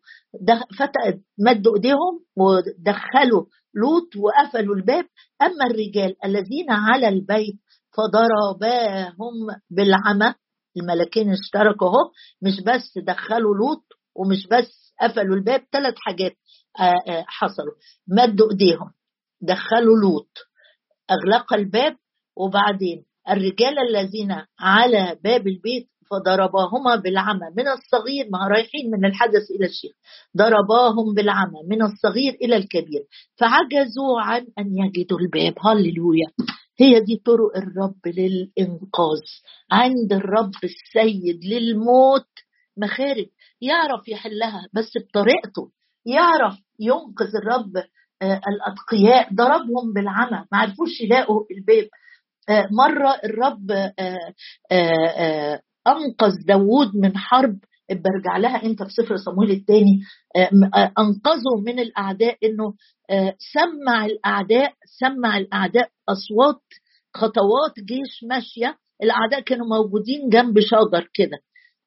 مدوا 1.39 1.75
إيديهم 1.75 2.25
ودخلوا 2.37 3.45
لوط 3.75 4.09
وقفلوا 4.17 4.75
الباب. 4.75 5.05
أما 5.41 5.65
الرجال 5.71 6.15
الذين 6.25 6.69
على 6.69 7.07
البيت 7.07 7.59
فضرباهم 7.97 9.33
بالعمى 9.69 10.33
الملكين 10.77 11.29
اشتركوا 11.31 11.87
أهو 11.87 12.11
مش 12.41 12.61
بس 12.65 12.97
دخلوا 13.05 13.55
لوط 13.55 13.85
ومش 14.15 14.47
بس 14.51 14.93
قفلوا 15.01 15.35
الباب 15.35 15.61
ثلاث 15.71 15.93
حاجات 15.97 16.35
آه، 16.79 17.11
آه، 17.11 17.25
حصلوا. 17.27 17.75
مدوا 18.07 18.51
إيديهم 18.51 18.91
دخلوا 19.41 19.97
لوط 19.97 20.29
اغلق 21.11 21.53
الباب 21.53 21.97
وبعدين 22.37 23.05
الرجال 23.31 23.79
الذين 23.79 24.41
على 24.59 25.17
باب 25.23 25.47
البيت 25.47 25.87
فضرباهما 26.11 26.95
بالعمى. 26.95 27.47
من 27.57 27.67
الصغير 27.67 28.29
ما 28.31 28.47
رايحين 28.47 28.91
من 28.91 29.05
الحدث 29.05 29.51
إلى 29.55 29.65
الشيخ. 29.65 29.91
ضرباهم 30.37 31.13
بالعمى 31.13 31.59
من 31.69 31.81
الصغير 31.81 32.33
إلى 32.41 32.55
الكبير. 32.55 33.03
فعجزوا 33.37 34.21
عن 34.21 34.45
أن 34.59 34.77
يجدوا 34.77 35.19
الباب. 35.19 35.53
هللويا. 35.65 36.27
هي 36.79 36.99
دي 36.99 37.21
طرق 37.25 37.57
الرب 37.57 38.01
للإنقاذ. 38.05 39.21
عند 39.71 40.13
الرب 40.13 40.51
السيد 40.63 41.45
للموت 41.45 42.27
مخارج. 42.77 43.27
يعرف 43.61 44.07
يحلها 44.07 44.67
بس 44.73 44.91
بطريقته. 44.97 45.69
يعرف 46.05 46.55
ينقذ 46.79 47.35
الرب 47.35 47.77
آه 48.21 48.41
الأتقياء. 48.47 49.33
ضربهم 49.33 49.93
بالعمى. 49.95 50.45
ما 50.51 50.57
عرفوش 50.57 51.01
يلاقوا 51.01 51.43
الباب. 51.51 51.87
مرة 52.71 53.19
الرب 53.23 53.71
آه, 53.71 53.93
آه،, 54.71 55.07
آه، 55.17 55.61
أنقذ 55.87 56.45
داوود 56.47 56.95
من 56.95 57.17
حرب 57.17 57.59
برجع 57.91 58.37
لها 58.37 58.63
أنت 58.63 58.83
في 58.83 58.89
سفر 58.89 59.17
صمويل 59.17 59.51
الثاني 59.51 60.01
انقذوا 60.99 61.61
من 61.65 61.79
الأعداء 61.79 62.37
إنه 62.43 62.73
سمع 63.53 64.05
الأعداء 64.05 64.73
سمع 64.99 65.37
الأعداء 65.37 65.89
أصوات 66.09 66.61
خطوات 67.13 67.73
جيش 67.79 68.23
ماشية 68.29 68.77
الأعداء 69.03 69.39
كانوا 69.39 69.67
موجودين 69.67 70.29
جنب 70.29 70.59
شجر 70.59 71.09
كده. 71.13 71.37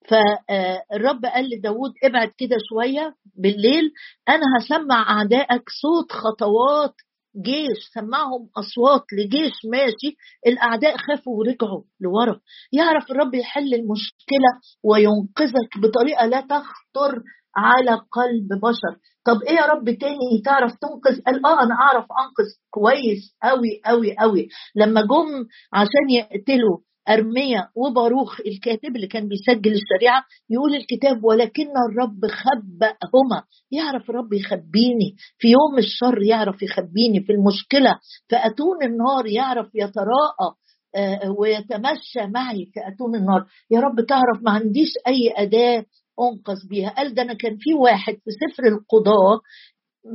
فالرب 0.08 1.24
قال 1.24 1.50
لداود 1.50 1.92
ابعد 2.04 2.30
كده 2.38 2.56
شوية 2.68 3.14
بالليل 3.36 3.92
أنا 4.28 4.42
هسمع 4.58 5.10
أعدائك 5.10 5.62
صوت 5.82 6.12
خطوات 6.12 6.94
جيش 7.36 7.78
سمعهم 7.94 8.48
أصوات 8.56 9.02
لجيش 9.12 9.52
ماشي 9.72 10.16
الأعداء 10.46 10.96
خافوا 10.96 11.38
ورجعوا 11.38 11.82
لورا. 12.00 12.40
يعرف 12.72 13.10
الرب 13.10 13.34
يحل 13.34 13.74
المشكلة 13.74 14.50
وينقذك 14.84 15.78
بطريقة 15.82 16.26
لا 16.26 16.40
تخطر 16.40 17.22
على 17.56 17.90
قلب 17.90 18.48
بشر. 18.62 18.98
طب 19.24 19.42
إيه 19.42 19.54
يا 19.56 19.66
رب 19.66 19.84
تاني؟ 19.84 20.42
تعرف 20.44 20.72
تنقذ؟ 20.72 21.20
قال 21.26 21.46
آه 21.46 21.62
أنا 21.62 21.74
أعرف 21.74 22.04
أنقذ. 22.04 22.48
كويس 22.70 23.36
قوي 23.42 23.80
قوي 23.86 24.16
قوي 24.18 24.48
لما 24.76 25.00
جم 25.00 25.46
عشان 25.72 26.10
يقتلوا 26.10 26.78
أرميا 27.08 27.68
وباروخ 27.76 28.40
الكاتب 28.40 28.96
اللي 28.96 29.06
كان 29.06 29.28
بيسجل 29.28 29.72
الشريعة 29.72 30.24
يقول 30.50 30.74
الكتاب 30.74 31.24
ولكن 31.24 31.66
الرب 31.90 32.20
خبأهما. 32.26 33.42
يعرف 33.70 34.10
الرب 34.10 34.32
يخبيني 34.32 35.16
في 35.38 35.48
يوم 35.48 35.78
الشر 35.78 36.22
يعرف 36.22 36.62
يخبيني 36.62 37.20
في 37.20 37.32
المشكلة 37.32 37.98
في 38.28 38.36
أتون 38.36 38.82
النار 38.82 39.26
يعرف 39.26 39.66
يتراءى 39.74 40.54
آه، 40.96 41.34
ويتمشى 41.38 42.26
معي 42.34 42.66
في 42.74 42.80
أتون 42.94 43.14
النار. 43.14 43.46
يا 43.70 43.80
رب 43.80 44.06
تعرف 44.06 44.42
ما 44.42 44.50
عنديش 44.50 44.88
أي 45.06 45.32
أداة 45.36 45.84
أنقذ 46.20 46.68
بيها. 46.70 46.90
قال 46.90 47.14
ده 47.14 47.22
أنا 47.22 47.34
كان 47.34 47.56
في 47.60 47.74
واحد 47.74 48.14
في 48.14 48.30
سفر 48.30 48.62
القضاء 48.66 49.40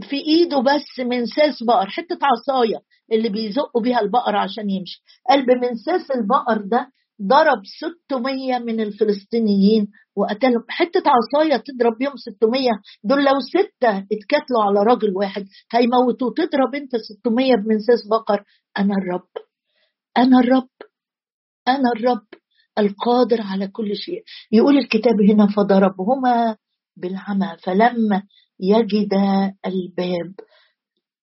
في 0.10 0.16
ايده 0.16 0.60
بس 0.60 1.00
منساس 1.00 1.64
بقر 1.68 1.88
حتة 1.90 2.20
عصاية 2.24 2.80
اللي 3.12 3.30
بيزقوا 3.30 3.82
بيها 3.82 4.00
البقر 4.02 4.36
عشان 4.36 4.70
يمشي. 4.70 5.02
قال 5.30 5.46
بمنساس 5.46 6.12
البقر 6.12 6.62
ده 6.62 6.92
ضرب 7.22 7.62
600 8.10 8.60
من 8.60 8.80
الفلسطينيين 8.82 9.88
وقتلهم. 10.16 10.64
حتة 10.70 11.04
عصاية 11.06 11.64
تضرب 11.66 11.98
بيهم 11.98 12.14
600 12.16 12.70
دول 13.04 13.26
لو 13.26 13.40
ستة 13.40 13.98
اتكتلوا 13.98 14.64
على 14.64 14.80
راجل 14.84 15.12
واحد 15.18 15.46
هيموتوه. 15.72 16.34
تضرب 16.38 16.76
انت 16.76 16.96
600 16.96 17.56
بمنساس 17.56 18.08
بقر. 18.12 18.44
أنا 18.78 18.94
الرب. 19.02 19.28
أنا 20.18 20.40
الرب. 20.40 20.70
أنا 21.68 21.90
الرب 21.96 22.28
القادر 22.80 23.42
على 23.42 23.68
كل 23.68 23.96
شيء. 23.96 24.24
يقول 24.52 24.78
الكتاب 24.78 25.22
هنا 25.30 25.48
فضربهما 25.48 26.56
بالعمى. 26.98 27.56
فلما 27.64 28.24
يجد 28.60 29.14
الباب. 29.66 30.34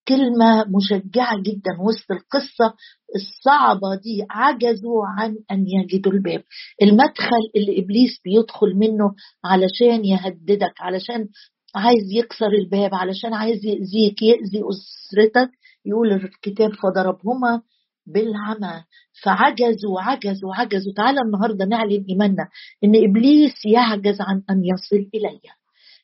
كلمة 0.07 0.65
مشجعة 0.75 1.41
جدا 1.41 1.71
وسط 1.87 2.11
القصة 2.11 2.73
الصعبة 3.15 3.95
دي 4.03 4.25
عجزوا 4.29 5.05
عن 5.05 5.35
أن 5.51 5.65
يجدوا 5.67 6.11
الباب. 6.11 6.43
المدخل 6.81 7.43
اللي 7.55 7.79
إبليس 7.79 8.21
بيدخل 8.25 8.75
منه 8.75 9.15
علشان 9.45 10.05
يهددك 10.05 10.73
علشان 10.79 11.27
عايز 11.75 12.11
يكسر 12.11 12.47
الباب 12.47 12.95
علشان 12.95 13.33
عايز 13.33 13.65
يأذيك 13.65 14.21
يأذي 14.21 14.61
أسرتك 14.69 15.49
يقول 15.85 16.11
الكتاب 16.13 16.73
فضربهما 16.73 17.61
بالعمى. 18.07 18.83
فعجزوا 19.23 20.01
عجزوا 20.01 20.55
عجزوا. 20.55 20.93
تعالى 20.95 21.21
النهارده 21.21 21.65
نعلن 21.65 22.05
إيماننا 22.09 22.47
إن 22.83 22.93
إبليس 23.09 23.65
يعجز 23.65 24.21
عن 24.21 24.41
أن 24.49 24.61
يصل 24.65 25.09
الي 25.15 25.39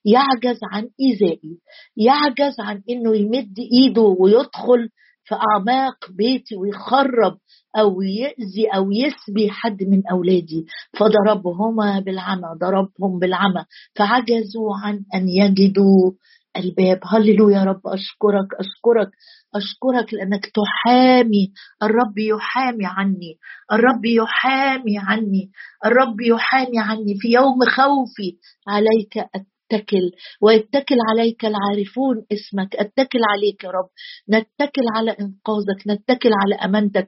يعجز 0.06 0.60
عن 0.72 0.90
إيذائي 1.02 1.58
يعجز 1.98 2.56
عن 2.60 2.82
إنه 2.90 3.16
يمد 3.16 3.56
إيده 3.72 4.16
ويدخل 4.20 4.90
في 5.24 5.36
أعماق 5.36 5.96
بيتي 6.18 6.56
ويخرب 6.56 7.38
أو 7.80 8.02
يأذي 8.02 8.68
أو 8.76 8.92
يسبي 8.92 9.50
حد 9.50 9.84
من 9.84 10.08
أولادي. 10.12 10.66
فضربهما 11.00 12.00
بالعمى 12.00 12.48
ضربهم 12.62 13.20
بالعمى. 13.20 13.66
فعجزوا 13.96 14.76
عن 14.84 15.04
أن 15.16 15.30
يجدوا 15.30 16.12
الباب. 16.58 17.00
هللويا 17.06 17.58
يا 17.58 17.64
رب 17.64 17.82
أشكرك 17.86 18.48
أشكرك 18.60 19.10
أشكرك 19.56 20.14
لأنك 20.14 20.46
تحامي. 20.46 21.54
الرب 21.84 22.18
يحامي 22.18 22.86
عني. 22.86 23.38
الرب 23.72 24.06
يحامي 24.06 24.98
عني. 24.98 25.52
الرب 25.86 26.22
يحامي 26.22 26.80
عني 26.80 27.16
في 27.20 27.28
يوم 27.32 27.60
خوفي. 27.66 28.38
عليك 28.68 29.30
اتكل 29.74 30.12
ويتكل 30.42 30.96
عليك 31.10 31.46
العارفون 31.46 32.26
اسمك 32.32 32.76
اتكل 32.76 33.20
عليك 33.30 33.64
يا 33.64 33.70
رب. 33.70 33.90
نتكل 34.30 34.84
على 34.96 35.12
إنقاذك 35.12 35.88
نتكل 35.88 36.30
على 36.44 36.56
أمانتك. 36.56 37.08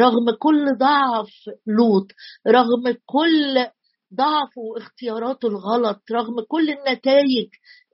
رغم 0.00 0.30
كل 0.38 0.78
ضعف 0.78 1.32
لوط 1.66 2.06
رغم 2.48 2.96
كل 3.06 3.66
ضعفه 4.16 4.60
واختياراته 4.60 5.48
الغلط 5.48 6.02
رغم 6.12 6.34
كل 6.48 6.70
النتائج 6.70 7.48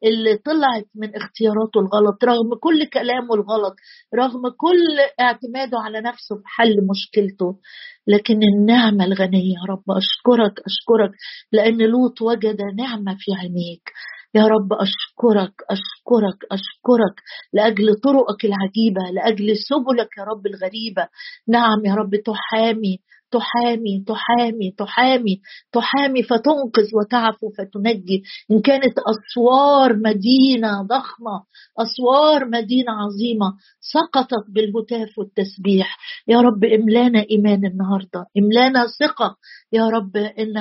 اللي 0.04 0.36
طلعت 0.36 0.86
من 0.94 1.16
اختياراته 1.16 1.80
الغلط 1.80 2.24
رغم 2.24 2.54
كل 2.60 2.88
كلامه 2.88 3.34
الغلط 3.34 3.74
رغم 4.14 4.48
كل 4.48 4.96
اعتماده 5.20 5.78
على 5.78 6.00
نفسه 6.00 6.36
في 6.36 6.42
حل 6.46 6.76
مشكلته. 6.90 7.58
لكن 8.06 8.38
النعمة 8.54 9.04
الغنية 9.04 9.54
يا 9.54 9.64
رب 9.70 9.84
أشكرك 9.90 10.54
أشكرك 10.66 11.12
لأن 11.52 11.78
لوط 11.78 12.22
وجد 12.22 12.58
نعمة 12.78 13.16
في 13.18 13.32
عينيك. 13.40 13.92
يا 14.34 14.42
رب 14.42 14.72
أشكرك 14.72 15.54
أشكرك 15.70 16.38
أشكرك 16.52 17.16
لأجل 17.52 17.94
طرقك 17.94 18.44
العجيبة 18.44 19.02
لأجل 19.14 19.56
سبلك 19.56 20.08
يا 20.18 20.24
رب 20.24 20.46
الغريبة. 20.46 21.08
نعم 21.48 21.78
يا 21.86 21.94
رب 21.94 22.10
تحامي 22.26 22.98
تحامي 23.32 24.04
تحامي 24.06 24.70
تحامي 24.78 25.40
تحامي 25.72 26.22
فتنقذ 26.22 26.88
وتعفو 26.94 27.50
فتنجي. 27.58 28.22
إن 28.50 28.60
كانت 28.60 28.94
أسوار 28.98 29.96
مدينة 29.96 30.82
ضخمة 30.82 31.36
أسوار 31.78 32.44
مدينة 32.44 32.92
عظيمة 32.92 33.52
سقطت 33.80 34.44
بالهتاف 34.48 35.18
والتسبيح. 35.18 35.98
يا 36.28 36.40
رب 36.40 36.64
املانا 36.64 37.24
إيمان 37.30 37.64
النهاردة 37.66 38.26
املانا 38.38 38.86
ثقة. 38.86 39.36
يا 39.72 39.88
رب 39.88 40.16
إن 40.16 40.54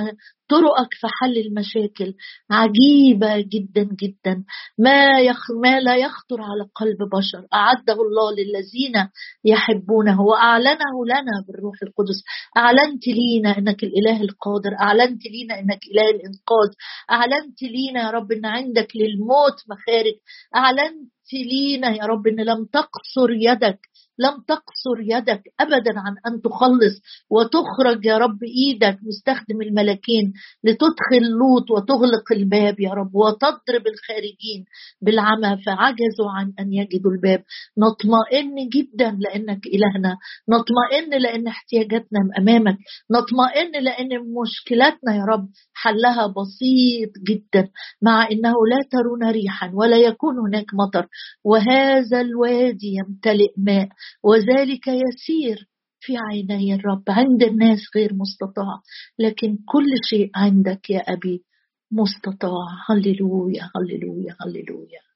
طرقك 0.49 0.93
في 0.93 1.07
حل 1.07 1.37
المشاكل. 1.37 2.13
عجيبة 2.51 3.37
جدا 3.37 3.83
جدا. 4.01 4.43
ما, 4.77 5.19
يخ 5.19 5.51
ما 5.63 5.79
لا 5.79 5.95
يخطر 5.95 6.41
على 6.41 6.69
قلب 6.75 7.09
بشر. 7.15 7.47
أعده 7.53 7.93
الله 7.93 8.31
للذين 8.31 9.09
يحبونه 9.45 10.21
وأعلنه 10.21 10.95
لنا 11.05 11.35
بالروح 11.47 11.75
القدس. 11.83 12.23
أعلنت 12.57 13.07
لينا 13.07 13.57
أنك 13.57 13.83
الإله 13.83 14.21
القادر. 14.21 14.73
أعلنت 14.81 15.21
لينا 15.25 15.59
أنك 15.59 15.79
إله 15.91 16.09
الإنقاذ. 16.15 16.69
أعلنت 17.11 17.63
لينا 17.63 17.99
يا 18.01 18.09
رب 18.09 18.31
أن 18.31 18.45
عندك 18.45 18.87
للموت 18.95 19.57
مخارج. 19.69 20.15
أعلنت 20.55 21.09
لينا 21.33 21.89
يا 21.95 22.05
رب 22.05 22.27
إن 22.27 22.39
لم 22.45 22.65
تقصر 22.65 23.29
يدك. 23.31 23.79
لم 24.19 24.43
تقصر 24.47 24.97
يدك 24.99 25.41
ابدا 25.59 25.93
عن 26.05 26.15
أن 26.27 26.41
تخلص 26.41 26.95
وتخرج 27.29 28.05
يا 28.05 28.17
رب 28.17 28.39
إيدك 28.43 28.97
مستخدم 29.03 29.61
الملاكين 29.61 30.33
لتدخل 30.63 31.23
لوط 31.39 31.71
وتغلق 31.71 32.31
الباب 32.31 32.79
يا 32.79 32.89
رب 32.89 33.15
وتضرب 33.15 33.83
الخارجين 33.93 34.65
بالعمى 35.01 35.57
فعجزوا 35.65 36.29
عن 36.37 36.53
أن 36.59 36.73
يجدوا 36.73 37.11
الباب. 37.11 37.43
نطمئن 37.77 38.55
جدا 38.75 39.17
لأنك 39.19 39.67
إلهنا. 39.67 40.17
نطمئن 40.49 41.21
لأن 41.21 41.47
احتياجاتنا 41.47 42.19
أمامك. 42.39 42.77
نطمئن 43.11 43.83
لأن 43.83 44.09
مشكلاتنا 44.41 45.15
يا 45.15 45.25
رب 45.33 45.47
حلها 45.73 46.27
بسيط 46.27 47.11
جدا 47.29 47.69
مع 48.01 48.27
إنه 48.31 48.53
لا 48.71 48.81
ترون 48.91 49.31
ريحا 49.31 49.71
ولا 49.73 49.97
يكون 49.97 50.35
هناك 50.47 50.65
مطر. 50.73 51.07
وهذا 51.45 52.21
الوادي 52.21 52.95
يمتلئ 52.99 53.51
ماء. 53.57 53.89
وذلك 54.23 54.87
يسير 54.87 55.67
في 55.99 56.17
عيني 56.17 56.73
الرب. 56.73 57.03
عند 57.09 57.43
الناس 57.43 57.79
غير 57.95 58.13
مستطاع 58.13 58.81
لكن 59.19 59.57
كل 59.65 59.89
شيء 60.09 60.29
عندك 60.35 60.89
يا 60.89 60.99
أبي 60.99 61.43
مستطاع. 61.91 62.67
هللويا 62.89 63.69
هللويا 63.75 64.35
هللويا. 64.41 65.08